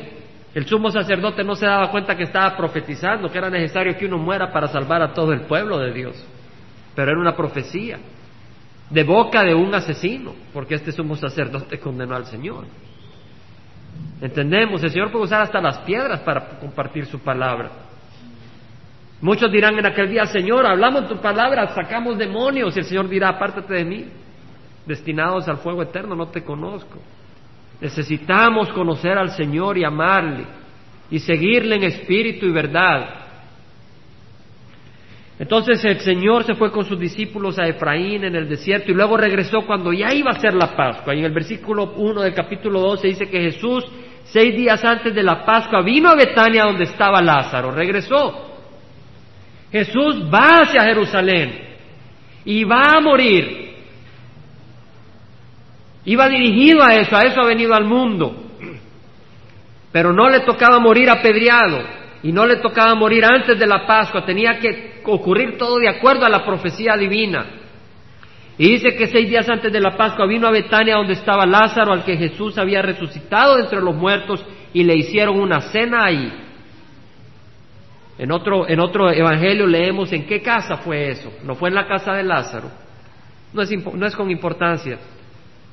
[0.54, 4.18] el sumo sacerdote no se daba cuenta que estaba profetizando, que era necesario que uno
[4.18, 6.26] muera para salvar a todo el pueblo de Dios.
[6.96, 8.00] Pero era una profecía
[8.90, 12.66] de boca de un asesino, porque este sumo sacerdote condenó al Señor.
[14.22, 17.70] Entendemos, el Señor puede usar hasta las piedras para compartir su palabra.
[19.20, 23.30] Muchos dirán en aquel día, Señor, hablamos tu palabra, sacamos demonios, y el Señor dirá,
[23.30, 24.06] apártate de mí,
[24.86, 27.00] destinados al fuego eterno, no te conozco.
[27.82, 30.46] Necesitamos conocer al Señor y amarle,
[31.10, 33.28] y seguirle en espíritu y verdad.
[35.40, 39.18] Entonces el Señor se fue con sus discípulos a Efraín en el desierto y luego
[39.18, 41.14] regresó cuando ya iba a ser la Pascua.
[41.14, 43.86] Y en el versículo 1 del capítulo 12 dice que Jesús,
[44.26, 48.47] seis días antes de la Pascua, vino a Betania donde estaba Lázaro, regresó.
[49.72, 51.68] Jesús va hacia Jerusalén
[52.46, 53.76] y va a morir.
[56.06, 58.46] Iba dirigido a eso, a eso ha venido al mundo.
[59.92, 61.84] Pero no le tocaba morir apedreado
[62.24, 66.26] y no le tocaba morir antes de la Pascua, tenía que ocurrir todo de acuerdo
[66.26, 67.46] a la profecía divina.
[68.58, 71.94] Y dice que seis días antes de la Pascua vino a Betania donde estaba Lázaro,
[71.94, 76.32] al que Jesús había resucitado entre los muertos, y le hicieron una cena ahí.
[78.18, 81.32] En otro, en otro evangelio leemos en qué casa fue eso.
[81.44, 82.70] No fue en la casa de Lázaro.
[83.54, 84.98] No es, no es con importancia.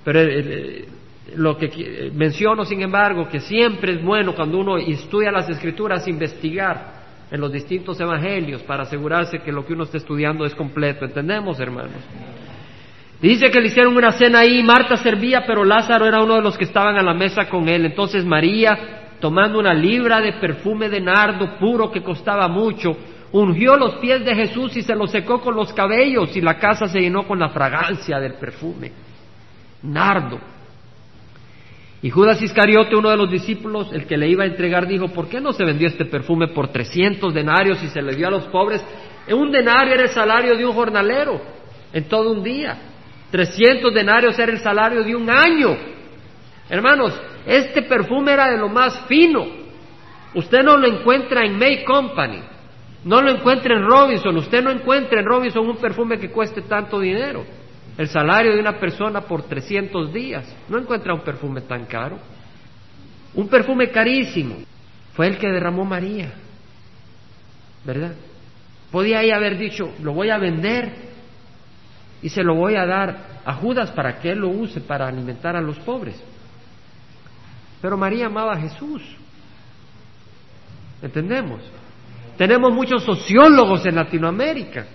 [0.04, 0.88] Pero eh, eh,
[1.36, 7.02] lo que menciono, sin embargo, que siempre es bueno cuando uno estudia las escrituras investigar
[7.30, 11.06] en los distintos evangelios para asegurarse que lo que uno está estudiando es completo.
[11.06, 11.92] ¿Entendemos, hermanos?
[13.22, 16.58] Dice que le hicieron una cena ahí, Marta servía, pero Lázaro era uno de los
[16.58, 17.86] que estaban a la mesa con él.
[17.86, 22.94] Entonces María tomando una libra de perfume de nardo puro que costaba mucho,
[23.32, 26.88] ungió los pies de Jesús y se los secó con los cabellos y la casa
[26.88, 28.92] se llenó con la fragancia del perfume.
[29.82, 30.38] Nardo.
[32.02, 35.26] Y Judas Iscariote, uno de los discípulos, el que le iba a entregar, dijo, ¿por
[35.26, 38.44] qué no se vendió este perfume por trescientos denarios y se le dio a los
[38.48, 38.84] pobres?
[39.32, 41.40] Un denario era el salario de un jornalero
[41.94, 42.76] en todo un día.
[43.30, 45.93] Trescientos denarios era el salario de un año.
[46.74, 47.14] Hermanos,
[47.46, 49.46] este perfume era de lo más fino.
[50.34, 52.40] Usted no lo encuentra en May Company,
[53.04, 56.98] no lo encuentra en Robinson, usted no encuentra en Robinson un perfume que cueste tanto
[56.98, 57.44] dinero.
[57.96, 62.18] El salario de una persona por 300 días, no encuentra un perfume tan caro.
[63.34, 64.56] Un perfume carísimo
[65.12, 66.32] fue el que derramó María,
[67.84, 68.14] ¿verdad?
[68.90, 70.90] Podía haber dicho, lo voy a vender
[72.20, 75.54] y se lo voy a dar a Judas para que él lo use para alimentar
[75.54, 76.20] a los pobres.
[77.84, 79.02] Pero María amaba a Jesús.
[81.02, 81.60] ¿Entendemos?
[82.38, 84.86] Tenemos muchos sociólogos en Latinoamérica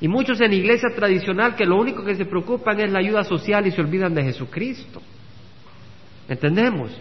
[0.00, 3.66] y muchos en iglesia tradicional que lo único que se preocupan es la ayuda social
[3.66, 5.02] y se olvidan de Jesucristo.
[6.28, 6.92] ¿Entendemos?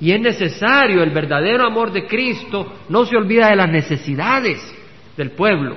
[0.00, 4.60] Y es necesario, el verdadero amor de Cristo no se olvida de las necesidades
[5.16, 5.76] del pueblo.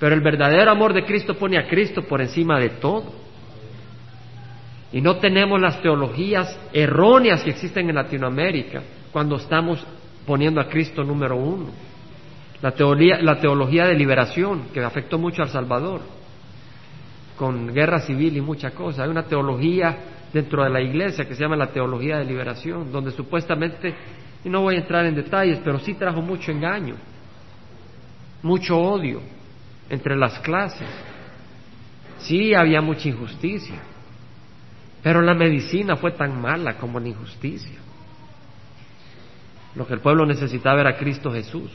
[0.00, 3.27] Pero el verdadero amor de Cristo pone a Cristo por encima de todo.
[4.92, 9.84] Y no tenemos las teologías erróneas que existen en Latinoamérica cuando estamos
[10.26, 11.66] poniendo a Cristo número uno.
[12.62, 16.00] La teología, la teología de liberación que afectó mucho a El Salvador,
[17.36, 19.04] con guerra civil y mucha cosa.
[19.04, 19.96] Hay una teología
[20.32, 23.94] dentro de la iglesia que se llama la teología de liberación, donde supuestamente,
[24.44, 26.96] y no voy a entrar en detalles, pero sí trajo mucho engaño,
[28.42, 29.20] mucho odio
[29.88, 30.88] entre las clases.
[32.18, 33.80] Sí había mucha injusticia.
[35.08, 37.78] Pero la medicina fue tan mala como la injusticia.
[39.74, 41.70] Lo que el pueblo necesitaba era Cristo Jesús.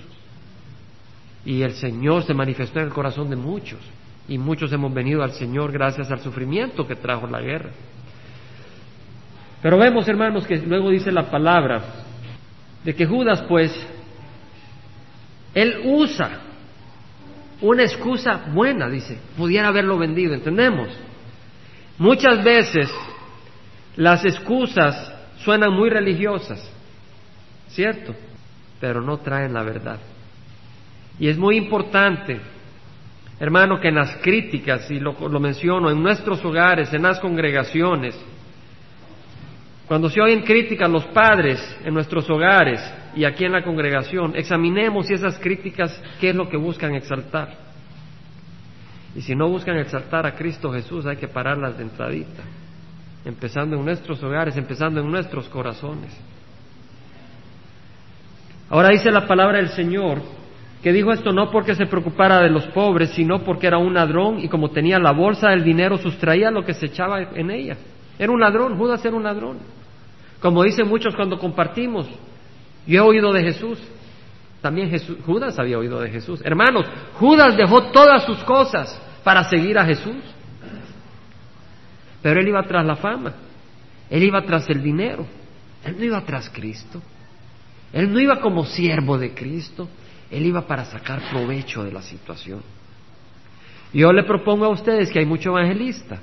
[1.44, 3.80] Y el Señor se manifestó en el corazón de muchos.
[4.28, 7.72] Y muchos hemos venido al Señor gracias al sufrimiento que trajo la guerra.
[9.64, 11.82] Pero vemos, hermanos, que luego dice la palabra
[12.84, 13.76] de que Judas, pues,
[15.56, 16.40] él usa
[17.62, 20.90] una excusa buena, dice, pudiera haberlo vendido, ¿entendemos?
[21.98, 22.94] Muchas veces
[23.96, 26.68] las excusas suenan muy religiosas,
[27.68, 28.16] ¿cierto?
[28.80, 30.00] Pero no traen la verdad.
[31.20, 32.40] Y es muy importante,
[33.40, 38.20] hermano, que en las críticas, y lo, menciono, en nuestros hogares, en las congregaciones,
[39.88, 42.82] cuando se oyen críticas los padres en nuestros hogares
[43.16, 47.58] y aquí en la congregación, examinemos si esas críticas, qué es lo que buscan exaltar.
[49.16, 52.42] Y si no buscan exaltar a Cristo Jesús, hay que pararlas de entradita
[53.26, 56.12] empezando en nuestros hogares, empezando en nuestros corazones.
[58.70, 60.22] Ahora dice la palabra del Señor
[60.82, 64.40] que dijo esto no porque se preocupara de los pobres, sino porque era un ladrón
[64.40, 67.78] y como tenía la bolsa del dinero sustraía lo que se echaba en ella.
[68.20, 69.60] Era un ladrón, Judas era un ladrón.
[70.42, 72.06] Como dicen muchos cuando compartimos,
[72.86, 73.80] yo he oído de Jesús,
[74.62, 74.92] también
[75.26, 76.42] Judas había oído de Jesús.
[76.44, 80.16] Hermanos, Judas dejó todas sus cosas para seguir a Jesús.
[82.24, 83.34] Pero él iba tras la fama,
[84.10, 85.28] él iba tras el dinero,
[85.84, 87.02] él no iba tras Cristo,
[87.92, 89.90] él no iba como siervo de Cristo,
[90.32, 92.62] él iba para sacar provecho de la situación.
[93.94, 96.20] Yo le propongo a ustedes que hay mucho evangelista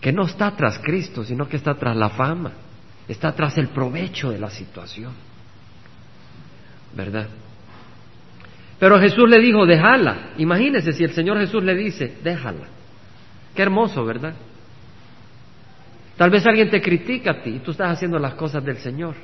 [0.00, 2.52] que no está tras Cristo, sino que está tras la fama,
[3.06, 5.12] está tras el provecho de la situación.
[6.94, 7.28] ¿Verdad?
[8.78, 10.30] Pero Jesús le dijo, déjala.
[10.38, 12.77] Imagínese si el Señor Jesús le dice, déjala.
[13.58, 14.34] Qué hermoso, ¿verdad?
[16.16, 19.16] Tal vez alguien te critica a ti y tú estás haciendo las cosas del Señor.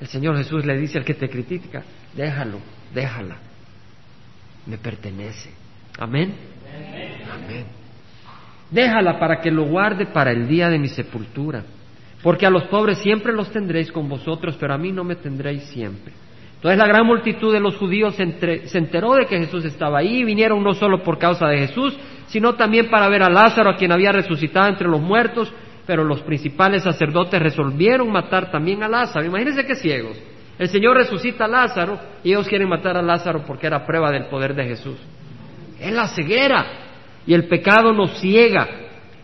[0.00, 1.84] El Señor Jesús le dice al que te critica,
[2.16, 2.58] déjalo,
[2.92, 3.36] déjala.
[4.66, 5.52] Me pertenece.
[6.00, 6.34] Amén.
[7.32, 7.66] Amén.
[8.72, 11.62] Déjala para que lo guarde para el día de mi sepultura.
[12.24, 15.62] Porque a los pobres siempre los tendréis con vosotros, pero a mí no me tendréis
[15.66, 16.12] siempre.
[16.56, 18.24] Entonces la gran multitud de los judíos se,
[18.78, 21.96] enteró de que Jesús estaba ahí y vinieron no solo por causa de Jesús,
[22.28, 25.52] sino también para ver a Lázaro, a quien había resucitado entre los muertos,
[25.86, 29.26] pero los principales sacerdotes resolvieron matar también a Lázaro.
[29.26, 30.16] Imagínense qué ciegos.
[30.58, 34.26] El Señor resucita a Lázaro y ellos quieren matar a Lázaro porque era prueba del
[34.26, 34.98] poder de Jesús.
[35.80, 36.66] Es la ceguera
[37.26, 38.68] y el pecado nos ciega.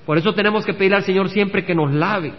[0.07, 2.33] Por eso tenemos que pedir al Señor siempre que nos lave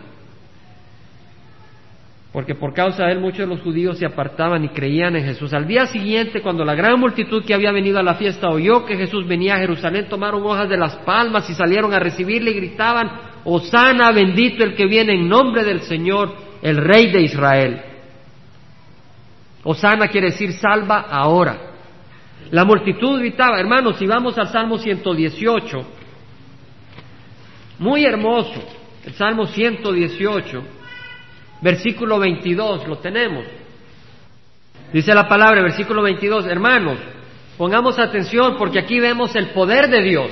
[2.35, 5.53] porque por causa de él muchos de los judíos se apartaban y creían en Jesús.
[5.53, 8.97] Al día siguiente, cuando la gran multitud que había venido a la fiesta oyó que
[8.97, 13.09] Jesús venía a Jerusalén, tomaron hojas de las palmas y salieron a recibirle y gritaban,
[13.45, 17.81] Osana, bendito el que viene en nombre del Señor, el Rey de Israel.
[19.63, 21.57] Osana quiere decir salva ahora.
[22.51, 25.87] La multitud gritaba, hermanos, si vamos al Salmo 118,
[27.79, 28.61] muy hermoso,
[29.05, 30.63] el Salmo 118,
[31.61, 33.45] versículo 22, lo tenemos.
[34.93, 36.97] Dice la palabra, versículo 22, hermanos,
[37.57, 40.31] pongamos atención porque aquí vemos el poder de Dios.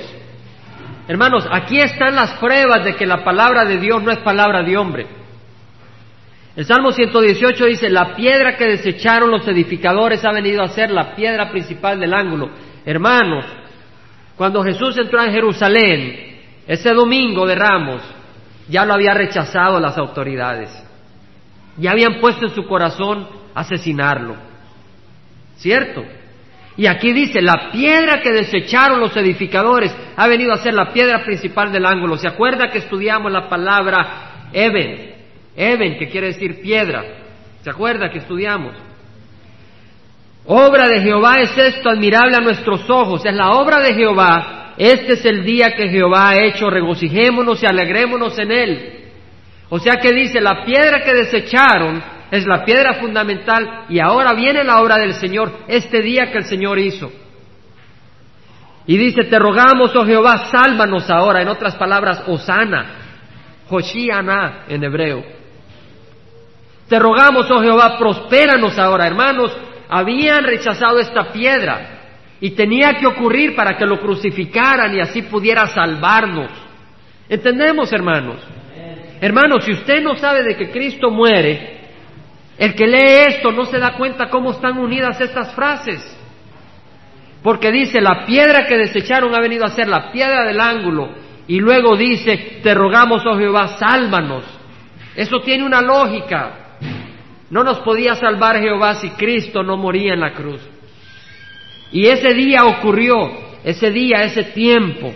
[1.06, 4.76] Hermanos, aquí están las pruebas de que la palabra de Dios no es palabra de
[4.76, 5.06] hombre.
[6.56, 11.14] El Salmo 118 dice, la piedra que desecharon los edificadores ha venido a ser la
[11.14, 12.50] piedra principal del ángulo.
[12.86, 13.44] Hermanos,
[14.36, 18.02] cuando Jesús entró en Jerusalén, ese domingo de Ramos,
[18.68, 20.83] ya lo había rechazado las autoridades.
[21.78, 24.36] Ya habían puesto en su corazón asesinarlo.
[25.56, 26.04] ¿Cierto?
[26.76, 31.24] Y aquí dice, la piedra que desecharon los edificadores ha venido a ser la piedra
[31.24, 32.16] principal del ángulo.
[32.16, 35.14] ¿Se acuerda que estudiamos la palabra Eben?
[35.56, 37.04] Eben, que quiere decir piedra.
[37.62, 38.74] ¿Se acuerda que estudiamos?
[40.46, 43.24] Obra de Jehová es esto admirable a nuestros ojos.
[43.24, 44.74] Es la obra de Jehová.
[44.76, 46.68] Este es el día que Jehová ha hecho.
[46.68, 49.03] Regocijémonos y alegrémonos en él.
[49.68, 54.64] O sea que dice, la piedra que desecharon es la piedra fundamental y ahora viene
[54.64, 57.10] la obra del Señor, este día que el Señor hizo.
[58.86, 62.86] Y dice, te rogamos, oh Jehová, sálvanos ahora, en otras palabras, Osana,
[63.70, 65.24] Hoshiana en hebreo.
[66.88, 69.56] Te rogamos, oh Jehová, prospéranos ahora, hermanos,
[69.88, 71.94] habían rechazado esta piedra
[72.40, 76.50] y tenía que ocurrir para que lo crucificaran y así pudiera salvarnos.
[77.28, 78.36] ¿Entendemos, hermanos?
[79.20, 81.74] Hermano, si usted no sabe de que Cristo muere,
[82.58, 86.00] el que lee esto no se da cuenta cómo están unidas estas frases.
[87.42, 91.10] Porque dice, la piedra que desecharon ha venido a ser la piedra del ángulo.
[91.46, 94.44] Y luego dice, te rogamos, oh Jehová, sálvanos.
[95.14, 96.76] Eso tiene una lógica.
[97.50, 100.60] No nos podía salvar Jehová si Cristo no moría en la cruz.
[101.92, 103.30] Y ese día ocurrió,
[103.62, 105.12] ese día, ese tiempo.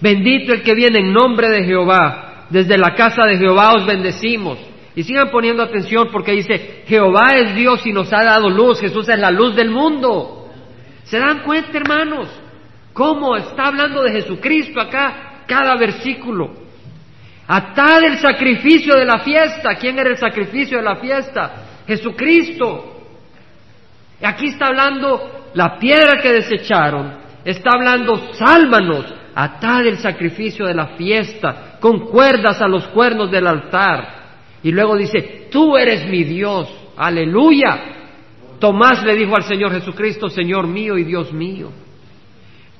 [0.00, 4.58] Bendito el que viene en nombre de Jehová desde la casa de Jehová os bendecimos.
[4.94, 9.08] Y sigan poniendo atención porque dice, Jehová es Dios y nos ha dado luz, Jesús
[9.08, 10.48] es la luz del mundo.
[11.04, 12.28] ¿Se dan cuenta, hermanos?
[12.92, 16.52] ¿Cómo está hablando de Jesucristo acá cada versículo?
[17.46, 19.74] Atad el sacrificio de la fiesta.
[19.76, 21.82] ¿Quién era el sacrificio de la fiesta?
[21.86, 22.96] Jesucristo.
[24.22, 27.18] Aquí está hablando la piedra que desecharon.
[27.44, 33.46] Está hablando, sálvanos, atad el sacrificio de la fiesta con cuerdas a los cuernos del
[33.46, 34.20] altar.
[34.62, 37.80] Y luego dice, tú eres mi Dios, aleluya.
[38.58, 41.70] Tomás le dijo al Señor Jesucristo, Señor mío y Dios mío.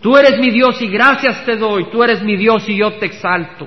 [0.02, 3.06] Tú eres mi Dios y gracias te doy, tú eres mi Dios y yo te
[3.06, 3.66] exalto.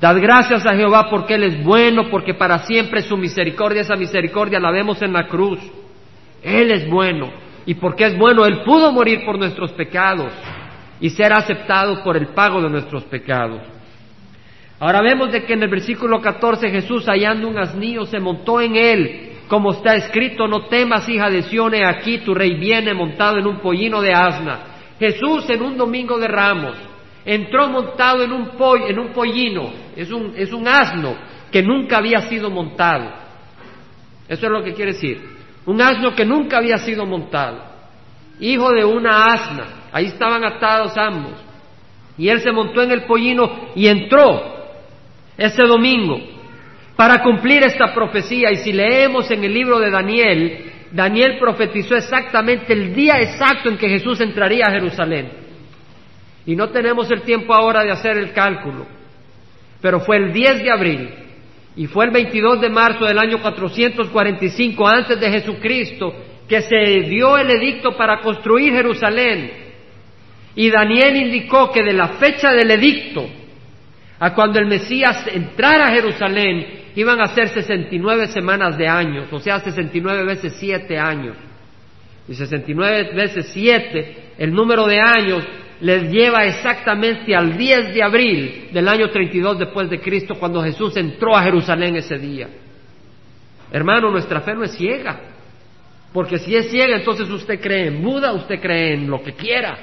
[0.00, 4.58] Dad gracias a Jehová porque Él es bueno, porque para siempre su misericordia, esa misericordia
[4.58, 5.60] la vemos en la cruz.
[6.42, 7.30] Él es bueno.
[7.64, 10.32] Y porque es bueno, Él pudo morir por nuestros pecados
[11.04, 13.60] y ser aceptado por el pago de nuestros pecados.
[14.80, 18.74] Ahora vemos de que en el versículo 14 Jesús hallando un asnillo se montó en
[18.74, 23.46] él, como está escrito, no temas hija de Sione, aquí tu rey viene montado en
[23.46, 24.60] un pollino de asna.
[24.98, 26.74] Jesús en un domingo de ramos
[27.26, 28.52] entró montado en un,
[28.88, 31.16] en un pollino, es un asno
[31.52, 33.12] que nunca había sido montado.
[34.26, 35.20] Eso es lo que quiere decir.
[35.66, 37.73] Un asno que nunca había sido montado.
[38.40, 39.66] Hijo de una asna.
[39.92, 41.34] Ahí estaban atados ambos.
[42.16, 44.54] Y él se montó en el pollino y entró
[45.36, 46.18] ese domingo
[46.96, 48.50] para cumplir esta profecía.
[48.52, 53.76] Y si leemos en el libro de Daniel, Daniel profetizó exactamente el día exacto en
[53.76, 55.28] que Jesús entraría a Jerusalén.
[56.46, 58.86] Y no tenemos el tiempo ahora de hacer el cálculo,
[59.80, 61.10] pero fue el 10 de abril
[61.76, 66.14] y fue el 22 de marzo del año 445 antes de Jesucristo
[66.48, 69.50] que se dio el edicto para construir Jerusalén.
[70.54, 73.26] Y Daniel indicó que de la fecha del edicto
[74.18, 79.40] a cuando el Mesías entrara a Jerusalén, iban a ser 69 semanas de años, o
[79.40, 81.36] sea, 69 veces 7 años.
[82.28, 85.44] Y 69 veces 7, el número de años
[85.80, 90.96] les lleva exactamente al 10 de abril del año 32 después de Cristo, cuando Jesús
[90.96, 92.48] entró a Jerusalén ese día.
[93.72, 95.20] Hermano, nuestra fe no es ciega,
[96.14, 99.76] porque si es ciega, entonces usted cree en Buda, usted cree en lo que quiera.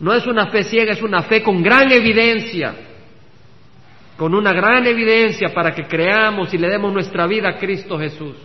[0.00, 2.74] No es una fe ciega, es una fe con gran evidencia
[4.22, 8.36] con una gran evidencia para que creamos y le demos nuestra vida a Cristo Jesús.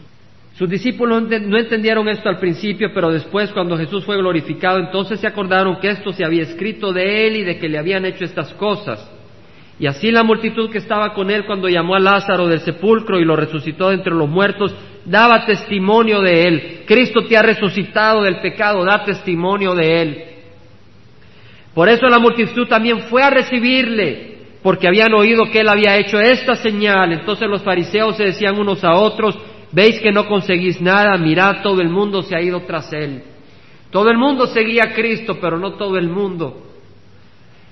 [0.58, 5.28] Sus discípulos no entendieron esto al principio, pero después cuando Jesús fue glorificado, entonces se
[5.28, 8.52] acordaron que esto se había escrito de él y de que le habían hecho estas
[8.56, 9.08] cosas.
[9.80, 13.26] Y así la multitud que estaba con él cuando llamó a Lázaro del sepulcro y
[13.26, 14.74] lo resucitó de entre los muertos,
[15.08, 16.84] daba testimonio de él.
[16.86, 20.24] Cristo te ha resucitado del pecado, da testimonio de él.
[21.74, 26.20] Por eso la multitud también fue a recibirle porque habían oído que él había hecho
[26.20, 27.14] esta señal.
[27.14, 29.38] Entonces los fariseos se decían unos a otros,
[29.72, 33.24] veis que no conseguís nada, mirad, todo el mundo se ha ido tras él.
[33.92, 36.64] Todo el mundo seguía a Cristo, pero no todo el mundo,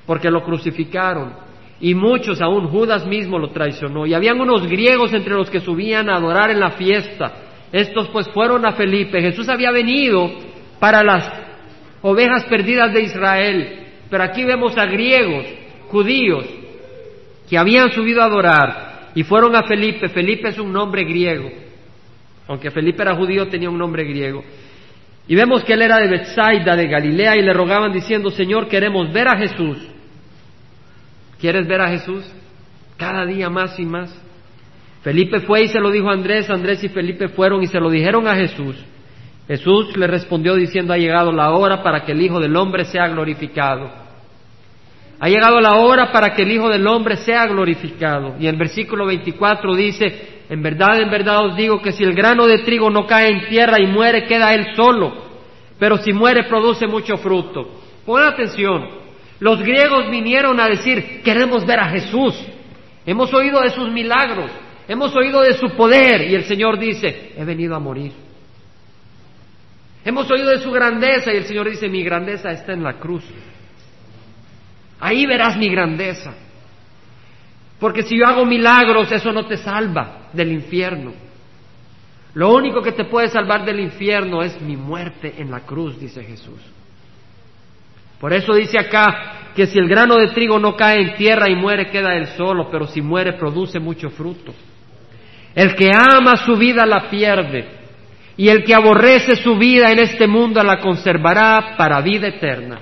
[0.05, 1.33] porque lo crucificaron.
[1.79, 4.05] Y muchos, aún Judas mismo lo traicionó.
[4.05, 7.33] Y habían unos griegos entre los que subían a adorar en la fiesta.
[7.71, 9.21] Estos pues fueron a Felipe.
[9.21, 10.31] Jesús había venido
[10.79, 11.31] para las
[12.01, 13.79] ovejas perdidas de Israel.
[14.09, 15.45] Pero aquí vemos a griegos,
[15.89, 16.45] judíos,
[17.49, 20.09] que habían subido a adorar y fueron a Felipe.
[20.09, 21.49] Felipe es un nombre griego.
[22.47, 24.43] Aunque Felipe era judío, tenía un nombre griego.
[25.27, 29.11] Y vemos que él era de Bethsaida, de Galilea, y le rogaban diciendo, Señor, queremos
[29.11, 29.94] ver a Jesús.
[31.39, 32.23] ¿Quieres ver a Jesús?
[32.97, 34.13] Cada día más y más.
[35.03, 37.89] Felipe fue y se lo dijo a Andrés, Andrés y Felipe fueron y se lo
[37.89, 38.75] dijeron a Jesús.
[39.47, 43.07] Jesús le respondió diciendo, ha llegado la hora para que el Hijo del Hombre sea
[43.09, 43.91] glorificado.
[45.19, 48.35] Ha llegado la hora para que el Hijo del Hombre sea glorificado.
[48.39, 52.13] Y en el versículo 24 dice, en verdad, en verdad os digo que si el
[52.13, 55.13] grano de trigo no cae en tierra y muere, queda él solo,
[55.79, 57.81] pero si muere produce mucho fruto.
[58.05, 58.87] Pon atención,
[59.39, 62.35] los griegos vinieron a decir, queremos ver a Jesús,
[63.05, 64.49] hemos oído de sus milagros,
[64.87, 68.13] hemos oído de su poder, y el Señor dice, he venido a morir.
[70.05, 73.23] Hemos oído de su grandeza, y el Señor dice, mi grandeza está en la cruz.
[74.99, 76.33] Ahí verás mi grandeza.
[77.79, 81.13] Porque si yo hago milagros, eso no te salva del infierno.
[82.35, 86.23] Lo único que te puede salvar del infierno es mi muerte en la cruz, dice
[86.23, 86.59] Jesús.
[88.19, 91.55] Por eso dice acá que si el grano de trigo no cae en tierra y
[91.55, 94.53] muere, queda él solo, pero si muere, produce mucho fruto.
[95.53, 97.65] El que ama su vida la pierde,
[98.37, 102.79] y el que aborrece su vida en este mundo la conservará para vida eterna.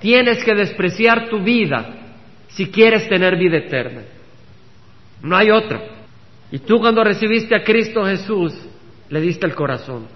[0.00, 1.90] Tienes que despreciar tu vida
[2.48, 4.02] si quieres tener vida eterna.
[5.22, 5.80] No hay otra.
[6.50, 8.54] Y tú cuando recibiste a Cristo Jesús,
[9.08, 10.06] le diste el corazón.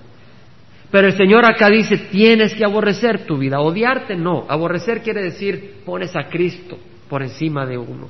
[0.91, 3.61] Pero el Señor acá dice, tienes que aborrecer tu vida.
[3.61, 4.45] Odiarte no.
[4.49, 6.79] Aborrecer quiere decir, pones a Cristo
[7.09, 8.09] por encima de uno.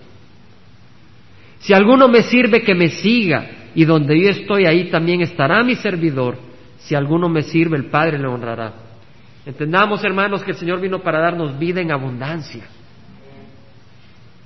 [1.58, 3.50] Si alguno me sirve, que me siga.
[3.74, 6.38] Y donde yo estoy, ahí también estará mi servidor.
[6.78, 8.72] Si alguno me sirve, el Padre le honrará.
[9.44, 12.64] Entendamos, hermanos, que el Señor vino para darnos vida en abundancia.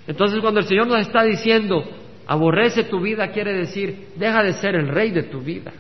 [0.09, 1.85] Entonces, cuando el Señor nos está diciendo,
[2.27, 5.73] aborrece tu vida, quiere decir, deja de ser el rey de tu vida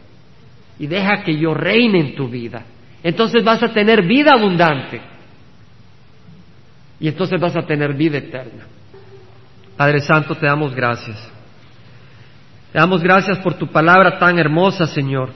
[0.78, 2.64] y deja que yo reine en tu vida.
[3.02, 5.00] Entonces vas a tener vida abundante
[7.00, 8.64] y entonces vas a tener vida eterna.
[9.76, 11.16] Padre Santo, te damos gracias.
[12.72, 15.30] Te damos gracias por tu palabra tan hermosa, Señor.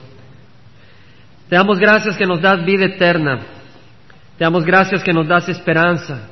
[1.47, 3.39] Te damos gracias que nos das vida eterna.
[4.37, 6.27] Te damos gracias que nos das esperanza.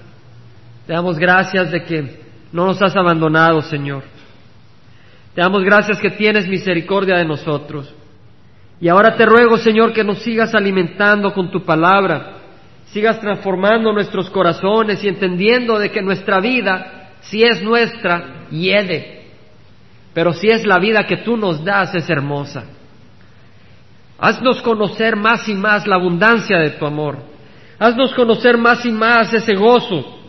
[0.85, 4.03] Te damos gracias de que no nos has abandonado, Señor.
[5.35, 7.93] Te damos gracias que tienes misericordia de nosotros.
[8.79, 12.33] Y ahora te ruego, Señor, que nos sigas alimentando con tu palabra,
[12.85, 19.25] sigas transformando nuestros corazones y entendiendo de que nuestra vida, si es nuestra, hiede,
[20.13, 22.65] pero si es la vida que tú nos das, es hermosa.
[24.19, 27.17] Haznos conocer más y más la abundancia de tu amor.
[27.79, 30.19] Haznos conocer más y más ese gozo,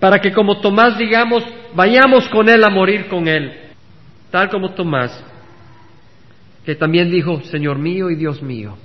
[0.00, 3.52] para que como Tomás digamos, vayamos con Él a morir con Él,
[4.30, 5.24] tal como Tomás,
[6.64, 8.76] que también dijo, Señor mío y Dios mío,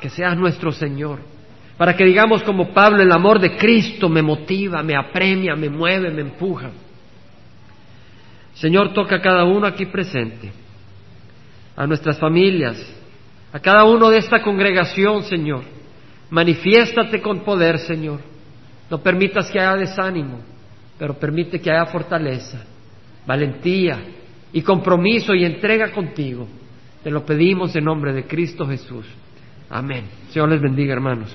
[0.00, 1.20] que seas nuestro Señor,
[1.76, 6.10] para que digamos como Pablo, el amor de Cristo me motiva, me apremia, me mueve,
[6.10, 6.70] me empuja.
[8.54, 10.50] Señor, toca a cada uno aquí presente,
[11.76, 12.76] a nuestras familias,
[13.52, 15.62] a cada uno de esta congregación, Señor.
[16.30, 18.20] Manifiéstate con poder, Señor.
[18.90, 20.40] No permitas que haya desánimo,
[20.98, 22.64] pero permite que haya fortaleza,
[23.24, 24.00] valentía
[24.52, 26.48] y compromiso y entrega contigo.
[27.08, 29.06] Te lo pedimos en nombre de Cristo Jesús.
[29.70, 30.04] Amén.
[30.28, 31.34] Señor les bendiga, hermanos.